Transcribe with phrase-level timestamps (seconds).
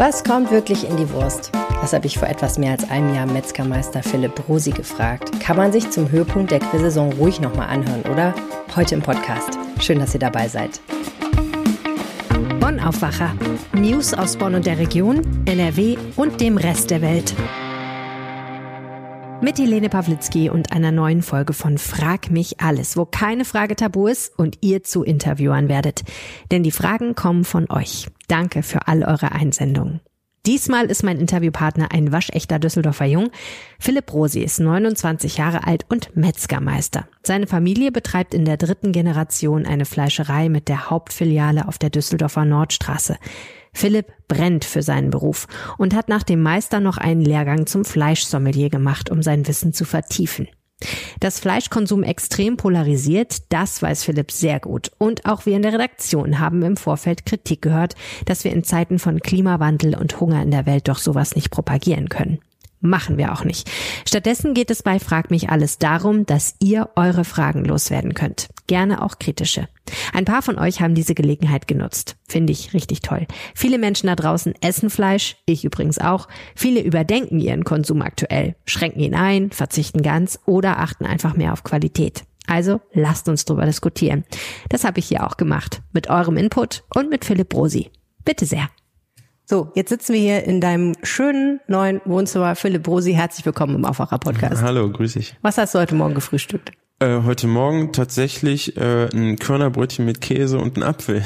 [0.00, 1.52] Was kommt wirklich in die Wurst?
[1.82, 5.38] Das habe ich vor etwas mehr als einem Jahr Metzgermeister Philipp Rosi gefragt.
[5.40, 8.34] Kann man sich zum Höhepunkt der Grillsaison ruhig nochmal anhören, oder?
[8.74, 9.58] Heute im Podcast.
[9.78, 10.80] Schön, dass ihr dabei seid.
[12.60, 13.34] Bonn Aufwacher.
[13.74, 17.34] News aus Bonn und der Region, NRW und dem Rest der Welt.
[19.42, 24.06] Mit Helene Pawlitzki und einer neuen Folge von Frag mich alles, wo keine Frage tabu
[24.06, 26.02] ist und ihr zu Interviewern werdet.
[26.50, 28.08] Denn die Fragen kommen von euch.
[28.28, 30.00] Danke für all eure Einsendungen.
[30.46, 33.30] Diesmal ist mein Interviewpartner ein waschechter Düsseldorfer Jung.
[33.78, 37.06] Philipp Rosi ist 29 Jahre alt und Metzgermeister.
[37.22, 42.46] Seine Familie betreibt in der dritten Generation eine Fleischerei mit der Hauptfiliale auf der Düsseldorfer
[42.46, 43.18] Nordstraße.
[43.74, 48.70] Philipp brennt für seinen Beruf und hat nach dem Meister noch einen Lehrgang zum Fleischsommelier
[48.70, 50.48] gemacht, um sein Wissen zu vertiefen.
[51.20, 54.90] Dass Fleischkonsum extrem polarisiert, das weiß Philipp sehr gut.
[54.98, 57.94] Und auch wir in der Redaktion haben im Vorfeld Kritik gehört,
[58.24, 62.08] dass wir in Zeiten von Klimawandel und Hunger in der Welt doch sowas nicht propagieren
[62.08, 62.40] können.
[62.82, 63.70] Machen wir auch nicht.
[64.08, 68.48] Stattdessen geht es bei Frag mich alles darum, dass ihr eure Fragen loswerden könnt.
[68.66, 69.68] Gerne auch kritische.
[70.14, 72.16] Ein paar von euch haben diese Gelegenheit genutzt.
[72.26, 73.26] Finde ich richtig toll.
[73.54, 76.26] Viele Menschen da draußen essen Fleisch, ich übrigens auch.
[76.54, 81.64] Viele überdenken ihren Konsum aktuell, schränken ihn ein, verzichten ganz oder achten einfach mehr auf
[81.64, 82.24] Qualität.
[82.46, 84.24] Also lasst uns drüber diskutieren.
[84.70, 85.82] Das habe ich hier auch gemacht.
[85.92, 87.90] Mit eurem Input und mit Philipp Rosi.
[88.24, 88.70] Bitte sehr.
[89.50, 92.54] So, jetzt sitzen wir hier in deinem schönen neuen Wohnzimmer.
[92.54, 94.62] Philipp Brosi, herzlich willkommen im Aufwacher-Podcast.
[94.62, 95.34] Hallo, grüß dich.
[95.42, 96.70] Was hast du heute Morgen gefrühstückt?
[97.00, 101.24] Äh, heute Morgen tatsächlich äh, ein Körnerbrötchen mit Käse und ein Apfel.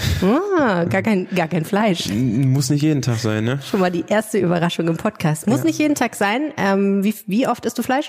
[0.59, 2.09] Ah, gar kein, gar kein Fleisch.
[2.15, 3.61] Muss nicht jeden Tag sein, ne?
[3.71, 5.47] Schon mal die erste Überraschung im Podcast.
[5.47, 5.65] Muss ja.
[5.67, 6.51] nicht jeden Tag sein.
[6.57, 8.09] Ähm, wie, wie oft isst du Fleisch?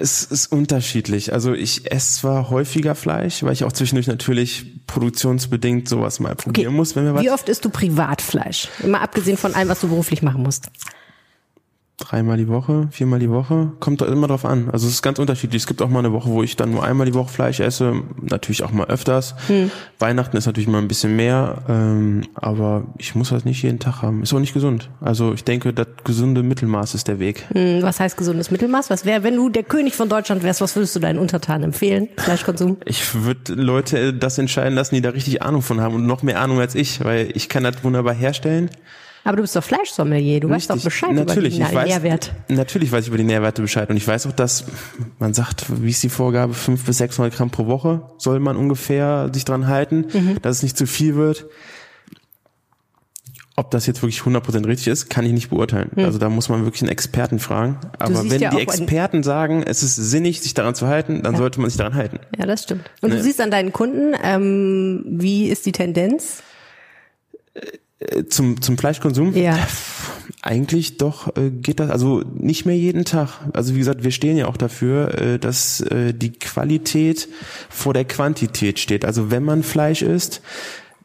[0.00, 1.32] Es ist unterschiedlich.
[1.32, 6.68] Also ich esse zwar häufiger Fleisch, weil ich auch zwischendurch natürlich produktionsbedingt sowas mal probieren
[6.68, 6.76] okay.
[6.76, 7.22] muss, wenn wir was.
[7.22, 8.68] Wie oft isst du Privatfleisch?
[8.84, 10.70] Immer abgesehen von allem, was du beruflich machen musst
[11.98, 14.70] dreimal die Woche, viermal die Woche, kommt immer drauf an.
[14.70, 15.62] Also es ist ganz unterschiedlich.
[15.62, 18.02] Es gibt auch mal eine Woche, wo ich dann nur einmal die Woche Fleisch esse,
[18.22, 19.34] natürlich auch mal öfters.
[19.48, 19.70] Hm.
[19.98, 24.02] Weihnachten ist natürlich mal ein bisschen mehr, ähm, aber ich muss das nicht jeden Tag
[24.02, 24.22] haben.
[24.22, 24.90] Ist auch nicht gesund.
[25.00, 27.46] Also ich denke, das gesunde Mittelmaß ist der Weg.
[27.52, 28.90] Hm, was heißt gesundes Mittelmaß?
[28.90, 32.08] Was wäre, wenn du der König von Deutschland wärst, was würdest du deinen Untertanen empfehlen?
[32.16, 32.78] Fleischkonsum?
[32.88, 36.40] Ich würde Leute das entscheiden lassen, die da richtig Ahnung von haben und noch mehr
[36.40, 38.70] Ahnung als ich, weil ich kann das wunderbar herstellen.
[39.28, 40.70] Aber du bist doch Fleischsommelier, du Richtig.
[40.70, 42.32] weißt doch Bescheid natürlich, über den weiß, Nährwert.
[42.48, 44.64] Natürlich weiß ich über die Nährwerte Bescheid und ich weiß auch, dass
[45.18, 49.28] man sagt, wie ist die Vorgabe, fünf bis 600 Gramm pro Woche soll man ungefähr
[49.30, 50.38] sich dran halten, mhm.
[50.40, 51.44] dass es nicht zu viel wird.
[53.54, 55.90] Ob das jetzt wirklich 100% richtig ist, kann ich nicht beurteilen.
[55.94, 56.04] Hm.
[56.06, 57.76] Also da muss man wirklich einen Experten fragen.
[57.98, 61.38] Aber wenn ja die Experten sagen, es ist sinnig, sich daran zu halten, dann ja.
[61.38, 62.20] sollte man sich daran halten.
[62.38, 62.88] Ja, das stimmt.
[63.02, 63.16] Und ne?
[63.16, 66.44] du siehst an deinen Kunden, ähm, wie ist die Tendenz?
[68.00, 69.34] Äh, zum, zum Fleischkonsum?
[69.34, 69.58] Ja.
[70.42, 73.40] Eigentlich doch äh, geht das, also nicht mehr jeden Tag.
[73.52, 77.28] Also wie gesagt, wir stehen ja auch dafür, äh, dass äh, die Qualität
[77.68, 79.04] vor der Quantität steht.
[79.04, 80.42] Also wenn man Fleisch isst,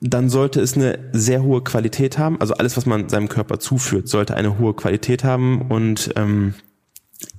[0.02, 2.40] dann sollte es eine sehr hohe Qualität haben.
[2.42, 5.62] Also alles, was man seinem Körper zuführt, sollte eine hohe Qualität haben.
[5.62, 6.54] Und ähm,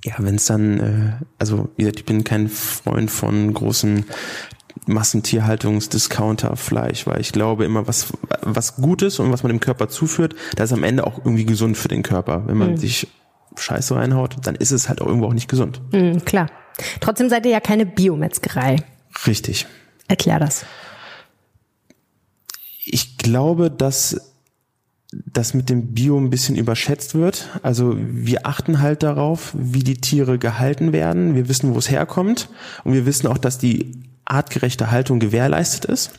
[0.03, 4.05] ja, wenn es dann, äh, also wie gesagt, ich bin kein Freund von großen
[4.87, 10.71] Massentierhaltungsdiscounter-Fleisch, weil ich glaube immer, was, was Gutes und was man dem Körper zuführt, das
[10.71, 12.43] ist am Ende auch irgendwie gesund für den Körper.
[12.47, 12.77] Wenn man mhm.
[12.77, 13.07] sich
[13.57, 15.81] Scheiße reinhaut, dann ist es halt auch irgendwo auch nicht gesund.
[15.91, 16.49] Mhm, klar.
[16.99, 18.83] Trotzdem seid ihr ja keine Biometzgerei.
[19.25, 19.65] Richtig.
[20.07, 20.65] Erklär das.
[22.83, 24.33] Ich glaube, dass
[25.25, 27.49] das mit dem Bio ein bisschen überschätzt wird.
[27.63, 31.35] Also wir achten halt darauf, wie die Tiere gehalten werden.
[31.35, 32.49] Wir wissen, wo es herkommt.
[32.83, 36.11] Und wir wissen auch, dass die artgerechte Haltung gewährleistet ist.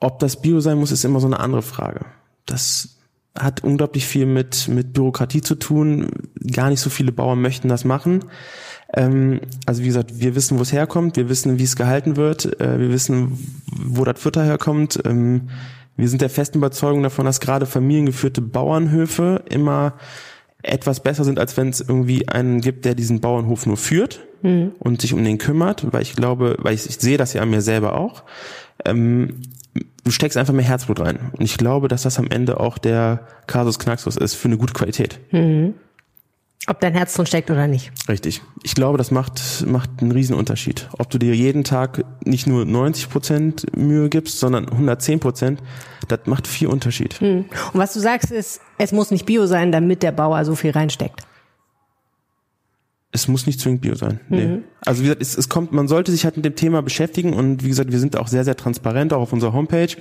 [0.00, 2.04] Ob das Bio sein muss, ist immer so eine andere Frage.
[2.44, 2.96] Das
[3.38, 6.10] hat unglaublich viel mit, mit Bürokratie zu tun.
[6.52, 8.24] Gar nicht so viele Bauern möchten das machen.
[8.94, 12.60] Ähm, also wie gesagt, wir wissen, wo es herkommt, wir wissen, wie es gehalten wird,
[12.60, 15.00] äh, wir wissen, wo das Futter herkommt.
[15.04, 15.48] Ähm,
[15.96, 19.94] wir sind der festen Überzeugung davon, dass gerade familiengeführte Bauernhöfe immer
[20.62, 24.72] etwas besser sind, als wenn es irgendwie einen gibt, der diesen Bauernhof nur führt mhm.
[24.78, 27.50] und sich um den kümmert, weil ich glaube, weil ich, ich sehe das ja an
[27.50, 28.24] mir selber auch.
[28.84, 29.42] Ähm,
[30.04, 31.18] du steckst einfach mehr Herzblut rein.
[31.32, 34.72] Und ich glaube, dass das am Ende auch der Kasus Knaxus ist für eine gute
[34.72, 35.18] Qualität.
[35.30, 35.74] Mhm.
[36.68, 37.92] Ob dein Herz drin steckt oder nicht.
[38.08, 38.42] Richtig.
[38.64, 40.88] Ich glaube, das macht, macht einen riesen Unterschied.
[40.98, 45.62] Ob du dir jeden Tag nicht nur 90 Prozent Mühe gibst, sondern 110 Prozent,
[46.08, 47.14] das macht viel Unterschied.
[47.20, 47.44] Hm.
[47.72, 50.72] Und was du sagst ist, es muss nicht Bio sein, damit der Bauer so viel
[50.72, 51.22] reinsteckt.
[53.12, 54.20] Es muss nicht zwingend Bio sein.
[54.28, 54.46] Nee.
[54.46, 54.64] Mhm.
[54.84, 57.64] Also wie gesagt, es, es kommt, man sollte sich halt mit dem Thema beschäftigen und
[57.64, 59.96] wie gesagt, wir sind auch sehr, sehr transparent, auch auf unserer Homepage,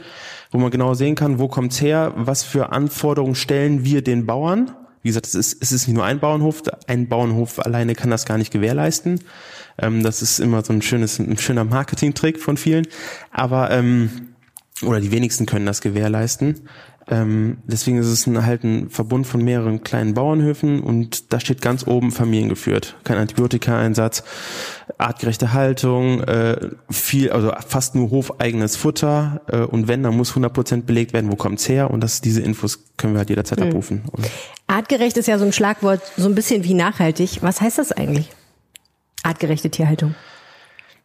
[0.51, 4.71] wo man genau sehen kann, wo kommt's her, was für Anforderungen stellen wir den Bauern.
[5.05, 8.25] Wie gesagt, es ist, es ist nicht nur ein Bauernhof, ein Bauernhof alleine kann das
[8.25, 9.19] gar nicht gewährleisten.
[9.77, 12.87] Ähm, das ist immer so ein schönes, ein schöner Marketing-Trick von vielen.
[13.29, 14.29] Aber ähm,
[14.81, 16.67] oder die wenigsten können das gewährleisten.
[17.07, 21.61] Ähm, deswegen ist es ein, halt ein Verbund von mehreren kleinen Bauernhöfen und da steht
[21.61, 22.95] ganz oben familiengeführt.
[23.03, 24.23] Kein Antibiotikaeinsatz,
[24.97, 30.83] artgerechte Haltung, äh, viel, also fast nur hofeigenes Futter äh, und wenn, dann muss 100%
[30.83, 33.67] belegt werden, wo kommt's her und das, diese Infos können wir halt jederzeit mhm.
[33.67, 34.01] abrufen.
[34.65, 37.39] Artgerecht ist ja so ein Schlagwort, so ein bisschen wie nachhaltig.
[37.41, 38.31] Was heißt das eigentlich?
[39.21, 40.15] Artgerechte Tierhaltung.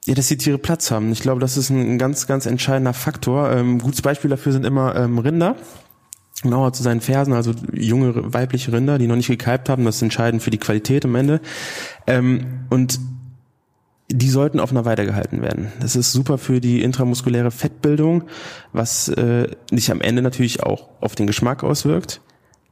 [0.06, 1.12] Ja, dass die Tiere Platz haben.
[1.12, 3.52] Ich glaube, das ist ein ganz, ganz entscheidender Faktor.
[3.52, 5.56] Ähm, gutes Beispiel dafür sind immer ähm, Rinder
[6.42, 10.02] genauer zu seinen Fersen, also junge weibliche Rinder, die noch nicht gekalbt haben, das ist
[10.02, 11.40] entscheidend für die Qualität am Ende.
[12.06, 12.98] Ähm, und
[14.08, 15.70] die sollten auf einer Weide gehalten werden.
[15.80, 18.24] Das ist super für die intramuskuläre Fettbildung,
[18.72, 22.20] was äh, sich am Ende natürlich auch auf den Geschmack auswirkt.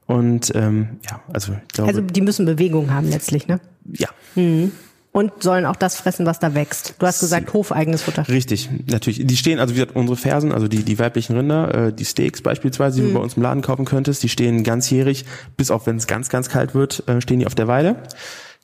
[0.07, 1.91] Und ähm, ja, also ich glaube.
[1.91, 3.61] Also die müssen Bewegung haben letztlich, ne?
[3.85, 4.09] Ja.
[4.35, 4.73] Mhm
[5.19, 6.95] und sollen auch das fressen, was da wächst.
[7.01, 8.29] Du hast gesagt, hofeigenes Futter.
[8.29, 9.27] Richtig, natürlich.
[9.27, 12.41] Die stehen, also wie gesagt, unsere Fersen, also die, die weiblichen Rinder, äh, die Steaks
[12.41, 13.09] beispielsweise, die mhm.
[13.09, 15.25] du bei uns im Laden kaufen könntest, die stehen ganzjährig,
[15.57, 17.97] bis auf wenn es ganz, ganz kalt wird, äh, stehen die auf der Weide.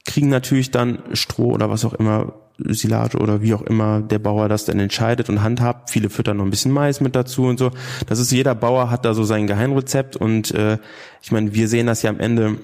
[0.04, 4.48] Kriegen natürlich dann Stroh oder was auch immer, Silage oder wie auch immer der Bauer
[4.48, 5.90] das dann entscheidet und handhabt.
[5.90, 7.72] Viele füttern noch ein bisschen Mais mit dazu und so.
[8.06, 10.78] Das ist, jeder Bauer hat da so sein Geheimrezept und äh,
[11.20, 12.58] ich meine, wir sehen das ja am Ende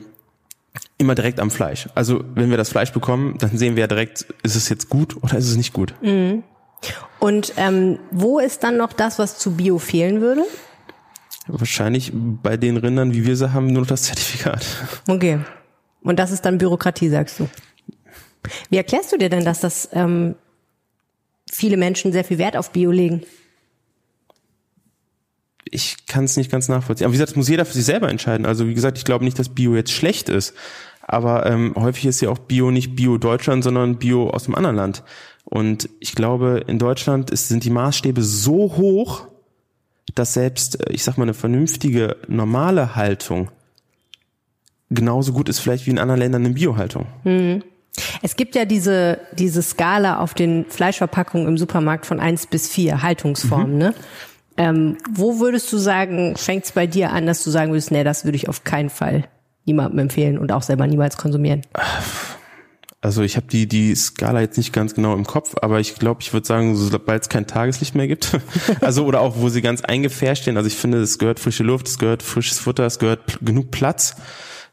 [1.00, 1.88] immer direkt am Fleisch.
[1.94, 5.16] Also wenn wir das Fleisch bekommen, dann sehen wir ja direkt, ist es jetzt gut
[5.22, 5.94] oder ist es nicht gut.
[6.02, 6.42] Mhm.
[7.18, 10.42] Und ähm, wo ist dann noch das, was zu Bio fehlen würde?
[11.46, 14.64] Wahrscheinlich bei den Rindern, wie wir sie haben, nur noch das Zertifikat.
[15.08, 15.40] Okay.
[16.02, 17.48] Und das ist dann Bürokratie, sagst du.
[18.70, 20.34] Wie erklärst du dir denn, dass das ähm,
[21.50, 23.22] viele Menschen sehr viel Wert auf Bio legen?
[25.70, 27.04] ich kann es nicht ganz nachvollziehen.
[27.04, 28.46] Aber wie gesagt, das muss jeder für sich selber entscheiden.
[28.46, 30.54] Also wie gesagt, ich glaube nicht, dass Bio jetzt schlecht ist.
[31.12, 34.76] Aber ähm, häufig ist ja auch Bio nicht Bio Deutschland, sondern Bio aus einem anderen
[34.76, 35.02] Land.
[35.44, 39.26] Und ich glaube, in Deutschland ist, sind die Maßstäbe so hoch,
[40.14, 43.50] dass selbst, äh, ich sag mal, eine vernünftige, normale Haltung
[44.88, 47.06] genauso gut ist vielleicht wie in anderen Ländern eine Biohaltung.
[47.24, 47.64] Mhm.
[48.22, 53.02] Es gibt ja diese, diese Skala auf den Fleischverpackungen im Supermarkt von eins bis vier
[53.02, 53.78] Haltungsformen, mhm.
[53.78, 53.94] ne?
[54.56, 58.04] Ähm, wo würdest du sagen, fängt es bei dir an, dass du sagen würdest, nee,
[58.04, 59.24] das würde ich auf keinen Fall
[59.70, 61.62] niemandem empfehlen und auch selber niemals konsumieren?
[63.02, 66.20] Also ich habe die die Skala jetzt nicht ganz genau im Kopf, aber ich glaube,
[66.20, 68.38] ich würde sagen, sobald es kein Tageslicht mehr gibt,
[68.82, 70.56] also oder auch wo sie ganz eingefärscht stehen.
[70.56, 74.16] Also ich finde, es gehört frische Luft, es gehört frisches Futter, es gehört genug Platz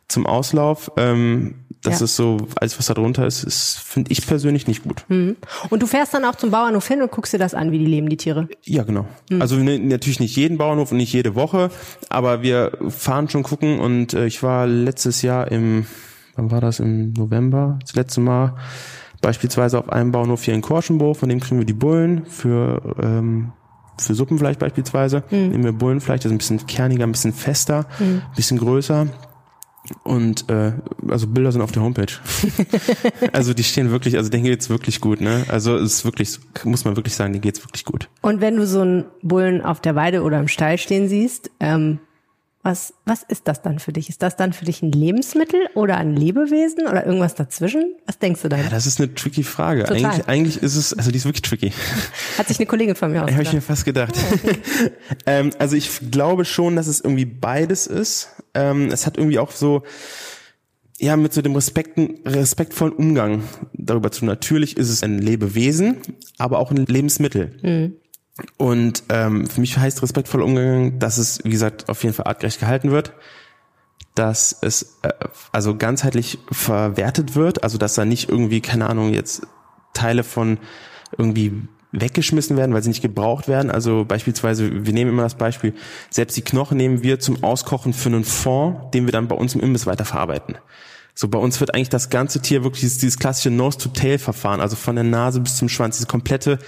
[0.09, 0.91] zum Auslauf.
[0.97, 2.05] Ähm, das ja.
[2.05, 5.05] ist so, alles was da drunter ist, ist finde ich persönlich nicht gut.
[5.07, 5.37] Mhm.
[5.69, 7.85] Und du fährst dann auch zum Bauernhof hin und guckst dir das an, wie die
[7.85, 8.47] leben, die Tiere?
[8.63, 9.05] Ja, genau.
[9.29, 9.41] Mhm.
[9.41, 11.69] Also ne, natürlich nicht jeden Bauernhof und nicht jede Woche,
[12.09, 15.85] aber wir fahren schon gucken und äh, ich war letztes Jahr im,
[16.35, 18.55] wann war das, im November, das letzte Mal,
[19.21, 23.53] beispielsweise auf einem Bauernhof hier in Korschenburg, von dem kriegen wir die Bullen für ähm,
[23.99, 25.23] für Suppenfleisch beispielsweise.
[25.29, 25.49] Mhm.
[25.49, 28.21] Nehmen wir Bullenfleisch, das ist ein bisschen kerniger, ein bisschen fester, mhm.
[28.25, 29.07] ein bisschen größer.
[30.03, 30.73] Und äh,
[31.07, 32.13] also Bilder sind auf der Homepage.
[33.33, 35.45] also die stehen wirklich, also denen geht's wirklich gut, ne?
[35.47, 38.09] Also es ist wirklich, muss man wirklich sagen, denen geht's wirklich gut.
[38.21, 41.99] Und wenn du so einen Bullen auf der Weide oder im Stall stehen siehst, ähm,
[42.67, 44.09] was, was ist das dann für dich?
[44.09, 47.95] Ist das dann für dich ein Lebensmittel oder ein Lebewesen oder irgendwas dazwischen?
[48.05, 48.57] Was denkst du da?
[48.57, 49.85] Ja, das ist eine tricky Frage.
[49.85, 50.03] Total.
[50.03, 51.71] Eigentlich, eigentlich ist es, also die ist wirklich tricky.
[52.37, 53.37] Hat sich eine Kollegin von mir ausgedacht.
[53.37, 54.13] Habe ich mir fast gedacht.
[54.33, 54.59] Okay.
[55.25, 58.31] ähm, also ich glaube schon, dass es irgendwie beides ist.
[58.53, 59.83] Ähm, es hat irgendwie auch so,
[60.99, 64.25] ja, mit so dem respekten, respektvollen Umgang darüber zu.
[64.25, 65.99] Natürlich ist es ein Lebewesen,
[66.37, 67.57] aber auch ein Lebensmittel.
[67.61, 67.93] Mhm.
[68.57, 72.59] Und ähm, für mich heißt respektvoll Umgang, dass es, wie gesagt, auf jeden Fall artgerecht
[72.59, 73.13] gehalten wird,
[74.15, 75.09] dass es äh,
[75.51, 79.47] also ganzheitlich verwertet wird, also dass da nicht irgendwie, keine Ahnung, jetzt
[79.93, 80.59] Teile von
[81.17, 83.71] irgendwie weggeschmissen werden, weil sie nicht gebraucht werden.
[83.71, 85.73] Also beispielsweise, wir nehmen immer das Beispiel,
[86.09, 89.55] selbst die Knochen nehmen wir zum Auskochen für einen Fond, den wir dann bei uns
[89.55, 90.57] im Imbiss weiterverarbeiten.
[91.15, 94.95] So bei uns wird eigentlich das ganze Tier wirklich dieses, dieses klassische Nose-to-Tail-Verfahren, also von
[94.95, 96.59] der Nase bis zum Schwanz, diese komplette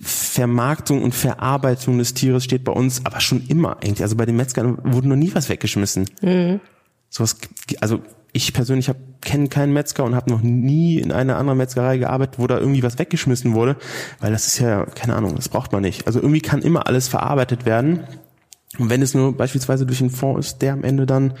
[0.00, 4.02] Vermarktung und Verarbeitung des Tieres steht bei uns aber schon immer eigentlich.
[4.02, 6.08] Also bei den Metzgern wurde noch nie was weggeschmissen.
[6.20, 6.60] Mhm.
[7.08, 7.36] Sowas,
[7.80, 8.00] also
[8.32, 12.38] ich persönlich hab, kenne keinen Metzger und habe noch nie in einer anderen Metzgerei gearbeitet,
[12.38, 13.76] wo da irgendwie was weggeschmissen wurde,
[14.20, 16.06] weil das ist ja, keine Ahnung, das braucht man nicht.
[16.06, 18.00] Also irgendwie kann immer alles verarbeitet werden.
[18.78, 21.34] Und wenn es nur beispielsweise durch einen Fonds ist, der am Ende dann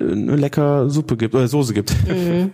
[0.00, 1.94] eine lecker Suppe gibt oder Soße gibt.
[2.08, 2.52] Mhm.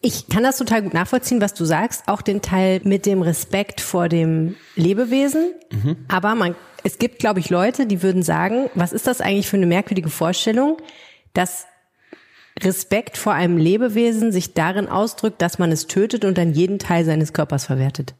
[0.00, 3.80] Ich kann das total gut nachvollziehen, was du sagst, auch den Teil mit dem Respekt
[3.80, 5.52] vor dem Lebewesen.
[5.70, 5.96] Mhm.
[6.08, 9.56] Aber man, es gibt, glaube ich, Leute, die würden sagen, was ist das eigentlich für
[9.56, 10.78] eine merkwürdige Vorstellung,
[11.32, 11.66] dass
[12.60, 17.04] Respekt vor einem Lebewesen sich darin ausdrückt, dass man es tötet und dann jeden Teil
[17.04, 18.14] seines Körpers verwertet.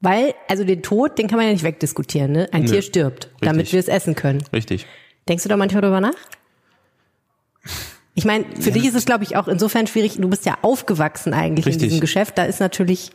[0.00, 2.48] Weil, also den Tod, den kann man ja nicht wegdiskutieren, ne?
[2.52, 3.40] Ein Nö, Tier stirbt, richtig.
[3.40, 4.42] damit wir es essen können.
[4.52, 4.86] Richtig.
[5.28, 6.14] Denkst du da manchmal drüber nach?
[8.14, 8.74] Ich meine, für ja.
[8.74, 10.16] dich ist es, glaube ich, auch insofern schwierig.
[10.18, 11.84] Du bist ja aufgewachsen eigentlich Richtig.
[11.84, 12.38] in diesem Geschäft.
[12.38, 13.12] Da ist natürlich,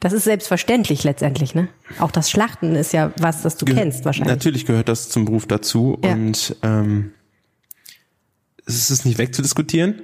[0.00, 1.68] das ist selbstverständlich letztendlich, ne?
[1.98, 4.34] Auch das Schlachten ist ja was, das du Ge kennst wahrscheinlich.
[4.34, 6.12] Natürlich gehört das zum Beruf dazu ja.
[6.12, 7.12] und ähm,
[8.66, 10.02] es ist nicht wegzudiskutieren.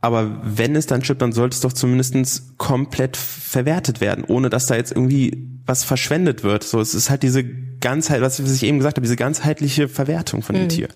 [0.00, 4.66] Aber wenn es dann chippt, dann sollte es doch zumindest komplett verwertet werden, ohne dass
[4.66, 6.64] da jetzt irgendwie was verschwendet wird.
[6.64, 10.54] So, es ist halt diese Ganzheit, was ich eben gesagt habe, diese ganzheitliche Verwertung von
[10.54, 10.68] dem mhm.
[10.70, 10.88] Tier.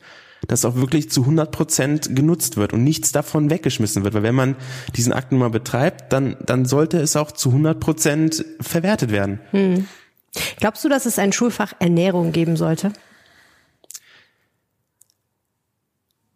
[0.48, 4.14] Dass auch wirklich zu 100 Prozent genutzt wird und nichts davon weggeschmissen wird.
[4.14, 4.56] Weil wenn man
[4.96, 9.40] diesen Akt nun mal betreibt, dann, dann sollte es auch zu 100 Prozent verwertet werden.
[9.52, 9.86] Mhm.
[10.58, 12.92] Glaubst du, dass es ein Schulfach Ernährung geben sollte?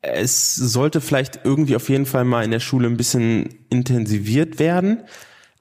[0.03, 5.03] es sollte vielleicht irgendwie auf jeden Fall mal in der Schule ein bisschen intensiviert werden.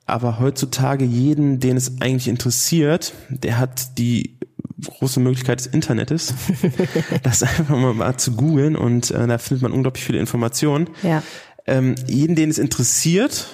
[0.05, 4.38] Aber heutzutage jeden, den es eigentlich interessiert, der hat die
[4.83, 6.33] große Möglichkeit des Internets,
[7.24, 10.89] das einfach mal, mal zu googeln und äh, da findet man unglaublich viele Informationen.
[11.01, 11.24] Ja.
[11.65, 13.47] Ähm, jeden, den es interessiert,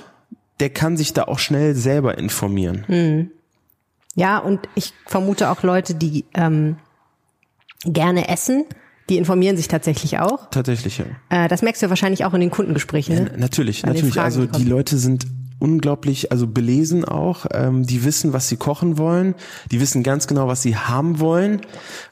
[0.60, 2.84] der kann sich da auch schnell selber informieren.
[2.88, 3.32] Hm.
[4.16, 6.76] Ja, und ich vermute auch Leute, die ähm,
[7.86, 8.66] gerne essen,
[9.10, 10.50] die informieren sich tatsächlich auch.
[10.50, 11.06] Tatsächlich, ja.
[11.30, 13.16] Äh, das merkst du wahrscheinlich auch in den Kundengesprächen.
[13.16, 13.30] Ne?
[13.32, 14.20] Ja, natürlich, An natürlich.
[14.20, 15.26] Also die Leute sind
[15.62, 17.46] unglaublich, also belesen auch.
[17.54, 19.36] Ähm, die wissen, was sie kochen wollen.
[19.72, 21.62] Die wissen ganz genau, was sie haben wollen.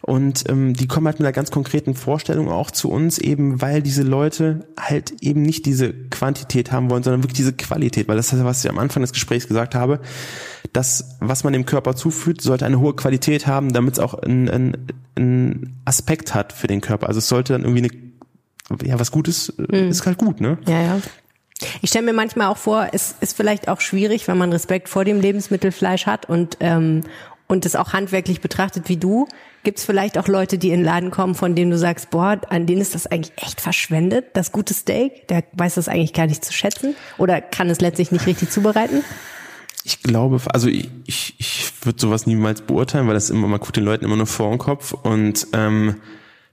[0.02, 3.82] Und ähm, die kommen halt mit einer ganz konkreten Vorstellung auch zu uns, eben weil
[3.82, 8.08] diese Leute halt eben nicht diese Quantität haben wollen, sondern wirklich diese Qualität.
[8.08, 10.00] Weil das ist, was ich am Anfang des Gesprächs gesagt habe.
[10.72, 14.78] Das, was man dem Körper zuführt, sollte eine hohe Qualität haben, damit es auch einen
[15.20, 17.08] ein Aspekt hat für den Körper.
[17.08, 17.90] Also es sollte dann irgendwie
[18.70, 19.90] eine, ja, was Gutes, mhm.
[19.90, 20.58] ist halt gut, ne?
[20.68, 21.00] Ja, ja.
[21.82, 25.04] Ich stelle mir manchmal auch vor, es ist vielleicht auch schwierig, wenn man Respekt vor
[25.04, 27.04] dem Lebensmittelfleisch hat und ähm,
[27.50, 29.28] und es auch handwerklich betrachtet wie du,
[29.64, 32.40] gibt es vielleicht auch Leute, die in den Laden kommen, von denen du sagst, boah,
[32.50, 36.28] an denen ist das eigentlich echt verschwendet, das gute Steak, der weiß das eigentlich gar
[36.28, 39.04] nicht zu schätzen oder kann es letztlich nicht richtig zubereiten?
[39.84, 43.76] Ich glaube, also ich, ich, ich würde sowas niemals beurteilen, weil das immer, man guckt
[43.76, 45.96] den Leuten immer nur vor den Kopf und ähm,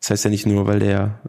[0.01, 1.21] das heißt ja nicht nur, weil der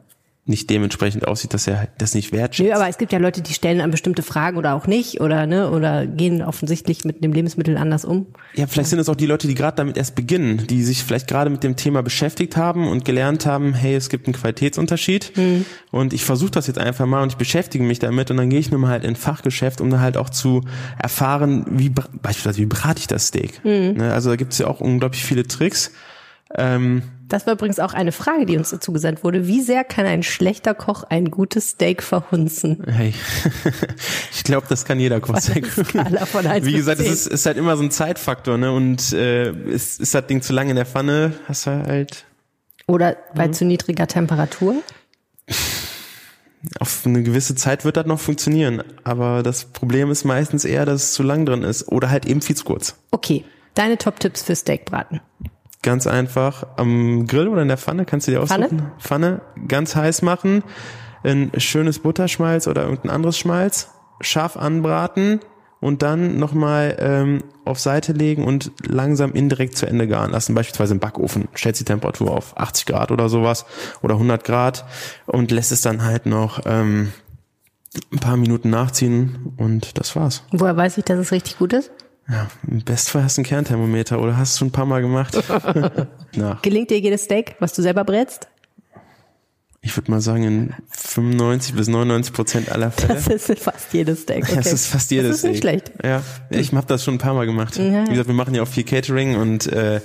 [0.47, 2.69] nicht dementsprechend aussieht, dass er das nicht wertschätzt.
[2.69, 5.45] Nö, aber es gibt ja Leute, die stellen an bestimmte Fragen oder auch nicht oder
[5.45, 8.27] ne oder gehen offensichtlich mit dem Lebensmittel anders um.
[8.55, 11.27] Ja, vielleicht sind es auch die Leute, die gerade damit erst beginnen, die sich vielleicht
[11.27, 15.65] gerade mit dem Thema beschäftigt haben und gelernt haben, hey, es gibt einen Qualitätsunterschied hm.
[15.91, 18.59] und ich versuche das jetzt einfach mal und ich beschäftige mich damit und dann gehe
[18.59, 20.61] ich nur mal halt in Fachgeschäft, um dann halt auch zu
[21.01, 23.59] erfahren, wie beispielsweise wie brate ich das Steak.
[23.63, 23.95] Hm.
[23.95, 25.91] Ne, also da gibt es ja auch unglaublich viele Tricks.
[26.55, 29.47] Ähm, das war übrigens auch eine Frage, die uns dazu gesandt wurde.
[29.47, 32.83] Wie sehr kann ein schlechter Koch ein gutes Steak verhunzen?
[32.87, 33.13] Hey,
[34.31, 35.35] ich glaube, das kann jeder Koch.
[35.35, 38.71] Wie gesagt, es ist, ist, halt immer so ein Zeitfaktor, ne?
[38.71, 42.25] Und äh, ist, ist das Ding zu lange in der Pfanne, hast du halt.
[42.87, 43.53] Oder bei mhm.
[43.53, 44.75] zu niedriger Temperatur?
[46.79, 51.03] Auf eine gewisse Zeit wird das noch funktionieren, aber das Problem ist meistens eher, dass
[51.03, 52.95] es zu lang drin ist oder halt eben viel zu kurz.
[53.11, 53.43] Okay,
[53.73, 55.21] deine Top-Tipps für Steakbraten.
[55.87, 58.61] Ganz einfach am Grill oder in der Pfanne kannst du dir aussuchen.
[58.67, 58.91] Pfanne?
[58.99, 60.61] Pfanne ganz heiß machen,
[61.23, 65.39] ein schönes Butterschmalz oder irgendein anderes Schmalz, scharf anbraten
[65.79, 70.53] und dann nochmal ähm, auf Seite legen und langsam indirekt zu Ende garen lassen.
[70.55, 71.47] Beispielsweise im Backofen.
[71.55, 73.65] Stellst die Temperatur auf 80 Grad oder sowas
[74.01, 74.83] oder 100 Grad
[75.25, 77.13] und lässt es dann halt noch ähm,
[78.11, 80.43] ein paar Minuten nachziehen und das war's.
[80.51, 81.91] Woher weiß ich, dass es richtig gut ist?
[82.29, 85.33] Ja, im Bestfall hast du ein Kernthermometer oder hast du schon ein paar Mal gemacht.
[86.61, 88.47] Gelingt dir jedes Steak, was du selber brätst?
[89.81, 93.13] Ich würde mal sagen, in 95 bis 99 Prozent aller Fälle.
[93.13, 94.43] Das ist fast jedes Steak.
[94.43, 94.55] Okay.
[94.55, 95.31] Das ist fast jedes Steak.
[95.31, 95.91] Das ist nicht schlecht.
[96.03, 97.77] Ja, ich habe das schon ein paar Mal gemacht.
[97.77, 98.05] Ja.
[98.05, 100.01] Wie gesagt, wir machen ja auch viel Catering und äh,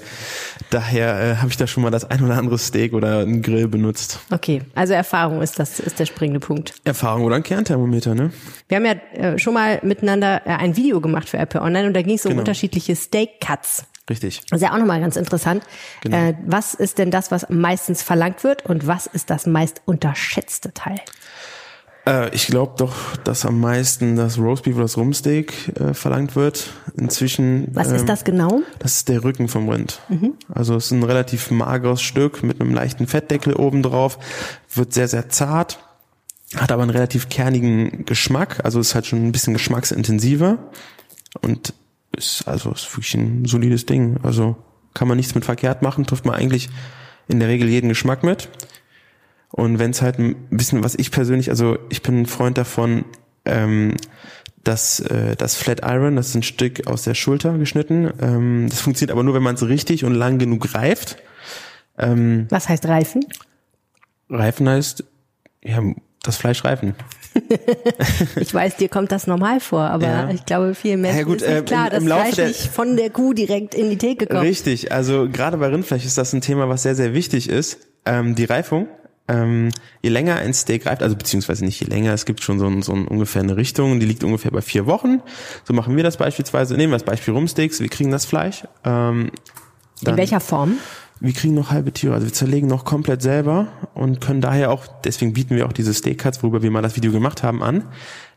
[0.71, 3.67] daher äh, habe ich da schon mal das ein oder andere Steak oder einen Grill
[3.67, 4.21] benutzt.
[4.31, 6.75] Okay, also Erfahrung ist das ist der springende Punkt.
[6.85, 8.31] Erfahrung oder ein Kernthermometer, ne?
[8.69, 11.95] Wir haben ja äh, schon mal miteinander äh, ein Video gemacht für Apple Online und
[11.95, 12.41] da ging es um genau.
[12.41, 13.85] unterschiedliche Steak Cuts.
[14.11, 14.43] Richtig.
[14.51, 15.63] Das ist ja auch nochmal ganz interessant.
[16.03, 16.17] Genau.
[16.17, 20.75] Äh, was ist denn das, was meistens verlangt wird und was ist das meist unterschätzte
[20.75, 21.01] Teil?
[22.07, 26.73] Äh, ich glaube doch, dass am meisten das Roastbeef oder das Rumsteak äh, verlangt wird.
[26.97, 27.69] Inzwischen.
[27.73, 28.63] Was ähm, ist das genau?
[28.79, 30.01] Das ist der Rücken vom Rind.
[30.53, 34.19] Also es ist ein relativ mageres Stück mit einem leichten Fettdeckel oben drauf,
[34.75, 35.79] wird sehr, sehr zart,
[36.57, 40.59] hat aber einen relativ kernigen Geschmack, also ist halt schon ein bisschen geschmacksintensiver
[41.41, 41.73] und
[42.17, 44.19] ist also ist wirklich ein solides Ding.
[44.23, 44.57] Also
[44.95, 46.69] kann man nichts mit verkehrt machen, trifft man eigentlich
[47.29, 48.49] in der Regel jeden Geschmack mit.
[49.51, 53.05] Und wenn es halt ein bisschen, was ich persönlich, also ich bin ein Freund davon,
[53.45, 53.97] ähm,
[54.65, 58.11] das, äh, das Flat Iron, das ist ein Stück aus der Schulter geschnitten.
[58.21, 61.17] Ähm, das funktioniert aber nur, wenn man es richtig und lang genug reift.
[61.99, 63.25] Ähm, Was heißt Reifen?
[64.29, 65.05] reifen heißt,
[65.63, 65.83] ja,
[66.23, 66.95] das Fleisch reifen.
[68.37, 70.31] Ich weiß, dir kommt das normal vor, aber Ja.
[70.31, 72.49] ich glaube, viel Menschen Ja, gut, ist nicht äh, klar, im- dass im Laufe Fleisch
[72.49, 74.43] nicht von der Kuh direkt in die Theke kommt.
[74.43, 77.79] Richtig, also gerade bei Rindfleisch ist das ein Thema, was sehr, sehr wichtig ist.
[78.05, 78.89] Ähm, die Reifung.
[79.29, 79.69] Ähm,
[80.03, 82.83] je länger ein Steak reift, also beziehungsweise nicht je länger, es gibt schon so, ein,
[82.83, 85.23] so ein, ungefähr eine Richtung, die liegt ungefähr bei vier Wochen.
[85.65, 86.75] So machen wir das beispielsweise.
[86.75, 88.65] Nehmen wir das Beispiel Rumsteaks, wir kriegen das Fleisch.
[88.85, 89.31] Ähm,
[90.01, 90.79] In dann- welcher Form?
[91.23, 94.87] Wir kriegen noch halbe Tiere, also wir zerlegen noch komplett selber und können daher auch,
[95.05, 97.85] deswegen bieten wir auch diese Steak Cuts, worüber wir mal das Video gemacht haben, an,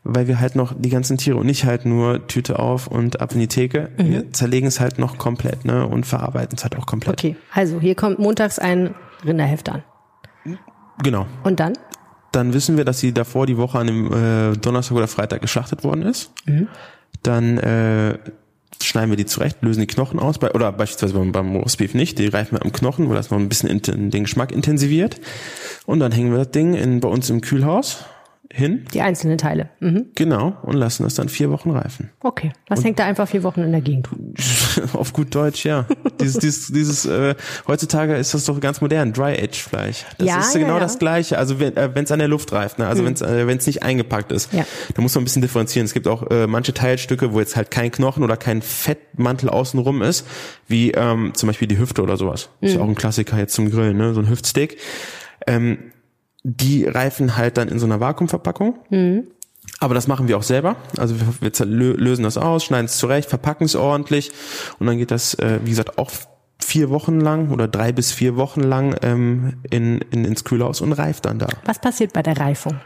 [0.04, 3.32] weil wir halt noch die ganzen Tiere und nicht halt nur Tüte auf und ab
[3.32, 3.90] in die Theke.
[3.98, 4.10] Mhm.
[4.10, 7.14] Wir zerlegen es halt noch komplett, ne, und verarbeiten es halt auch komplett.
[7.18, 9.82] Okay, also hier kommt montags ein Rinderheft an.
[11.02, 11.26] Genau.
[11.42, 11.72] Und dann?
[12.30, 15.82] Dann wissen wir, dass sie davor die Woche an dem äh, Donnerstag oder Freitag geschlachtet
[15.82, 16.30] worden ist.
[17.22, 18.18] Dann äh,
[18.82, 22.18] schneiden wir die zurecht, lösen die Knochen aus, bei, oder beispielsweise beim, beim Roastbeef nicht,
[22.18, 25.20] die reifen wir am Knochen, weil das noch ein bisschen in, den Geschmack intensiviert.
[25.86, 28.04] Und dann hängen wir das Ding in, bei uns im Kühlhaus
[28.50, 29.70] hin, Die einzelnen Teile.
[29.80, 30.06] Mhm.
[30.14, 32.10] genau, und lassen das dann vier Wochen reifen.
[32.20, 32.52] Okay.
[32.68, 34.08] Was hängt da einfach vier Wochen in der Gegend?
[34.92, 35.86] Auf gut Deutsch, ja.
[36.20, 37.34] dieses, dieses, dieses äh,
[37.66, 40.04] heutzutage ist das doch ganz modern, Dry-Age-Fleisch.
[40.18, 40.80] Das Ja, ist ja, genau ja.
[40.80, 41.38] das Gleiche.
[41.38, 42.86] Also wenn äh, es an der Luft reift, ne?
[42.86, 44.64] also wenn es äh, wenn's nicht eingepackt ist, Ja.
[44.94, 45.84] da muss man ein bisschen differenzieren.
[45.86, 50.02] Es gibt auch äh, manche Teilstücke, wo jetzt halt kein Knochen oder kein Fettmantel außenrum
[50.02, 50.26] ist,
[50.68, 52.48] wie ähm, zum Beispiel die Hüfte oder sowas.
[52.60, 54.14] Ist ja auch ein Klassiker jetzt zum Grillen, ne?
[54.14, 54.78] so ein Hüftsteak.
[55.46, 55.78] Ähm,
[56.42, 58.78] die reifen halt dann in so einer Vakuumverpackung.
[59.80, 60.76] Aber das machen wir auch selber.
[60.96, 64.32] Also wir, wir lösen das aus, schneiden es zurecht, verpacken es ordentlich
[64.78, 66.10] und dann geht das, äh, wie gesagt, auch
[66.58, 70.92] vier Wochen lang oder drei bis vier Wochen lang ähm, in, in, ins Kühlhaus und
[70.92, 71.48] reift dann da.
[71.64, 72.80] Was passiert bei der Reifung?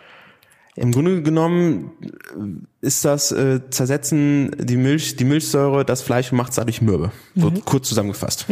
[0.77, 6.51] Im Grunde genommen äh, ist das äh, Zersetzen die Milch, die Milchsäure, das Fleisch macht
[6.51, 7.13] es dadurch mürbe.
[7.37, 8.47] So kurz zusammengefasst.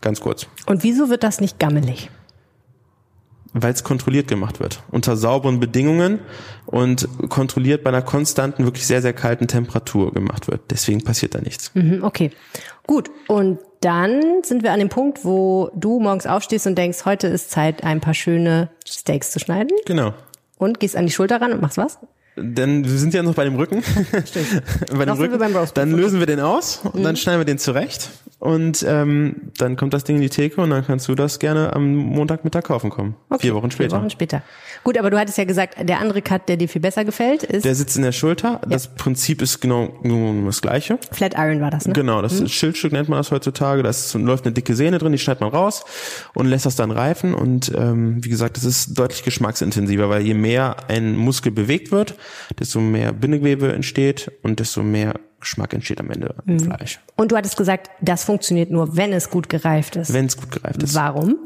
[0.00, 0.46] Ganz kurz.
[0.66, 2.10] Und wieso wird das nicht gammelig?
[3.52, 4.82] Weil es kontrolliert gemacht wird.
[4.90, 6.20] Unter sauberen Bedingungen
[6.66, 10.62] und kontrolliert bei einer konstanten, wirklich sehr, sehr kalten Temperatur gemacht wird.
[10.70, 11.72] Deswegen passiert da nichts.
[11.74, 12.30] Mhm, okay.
[12.86, 13.10] Gut.
[13.26, 17.50] Und dann sind wir an dem Punkt, wo du morgens aufstehst und denkst, heute ist
[17.50, 19.76] Zeit, ein paar schöne Steaks zu schneiden.
[19.86, 20.14] Genau.
[20.58, 21.98] Und gehst an die Schulter ran und machst was?
[22.36, 23.82] Denn wir sind ja noch bei dem Rücken.
[24.92, 25.72] bei dem Roastbeef.
[25.72, 28.10] Dann lösen wir den aus und dann schneiden wir den zurecht.
[28.40, 31.74] Und ähm, dann kommt das Ding in die Theke und dann kannst du das gerne
[31.74, 33.14] am Montagmittag kaufen kommen.
[33.38, 33.90] vier Wochen später.
[33.90, 34.42] Vier Wochen später.
[34.82, 37.66] Gut, aber du hattest ja gesagt, der andere Cut, der dir viel besser gefällt, ist
[37.66, 38.62] Der sitzt in der Schulter.
[38.66, 39.92] Das Prinzip ist genau
[40.46, 40.98] das gleiche.
[41.12, 41.92] Flat Iron war das, ne?
[41.92, 43.82] Genau, das ist Schildstück nennt man das heutzutage.
[43.82, 45.84] Da läuft eine dicke Sehne drin, die schneidet man raus
[46.32, 47.34] und lässt das dann reifen.
[47.34, 52.14] Und ähm, wie gesagt, das ist deutlich geschmacksintensiver, weil je mehr ein Muskel bewegt wird,
[52.58, 57.00] desto mehr Bindegewebe entsteht und desto mehr Geschmack entsteht am Ende im Fleisch.
[57.16, 60.12] Und du hattest gesagt, das funktioniert nur, wenn es gut gereift ist.
[60.12, 60.94] Wenn es gut gereift ist.
[60.94, 61.36] Warum?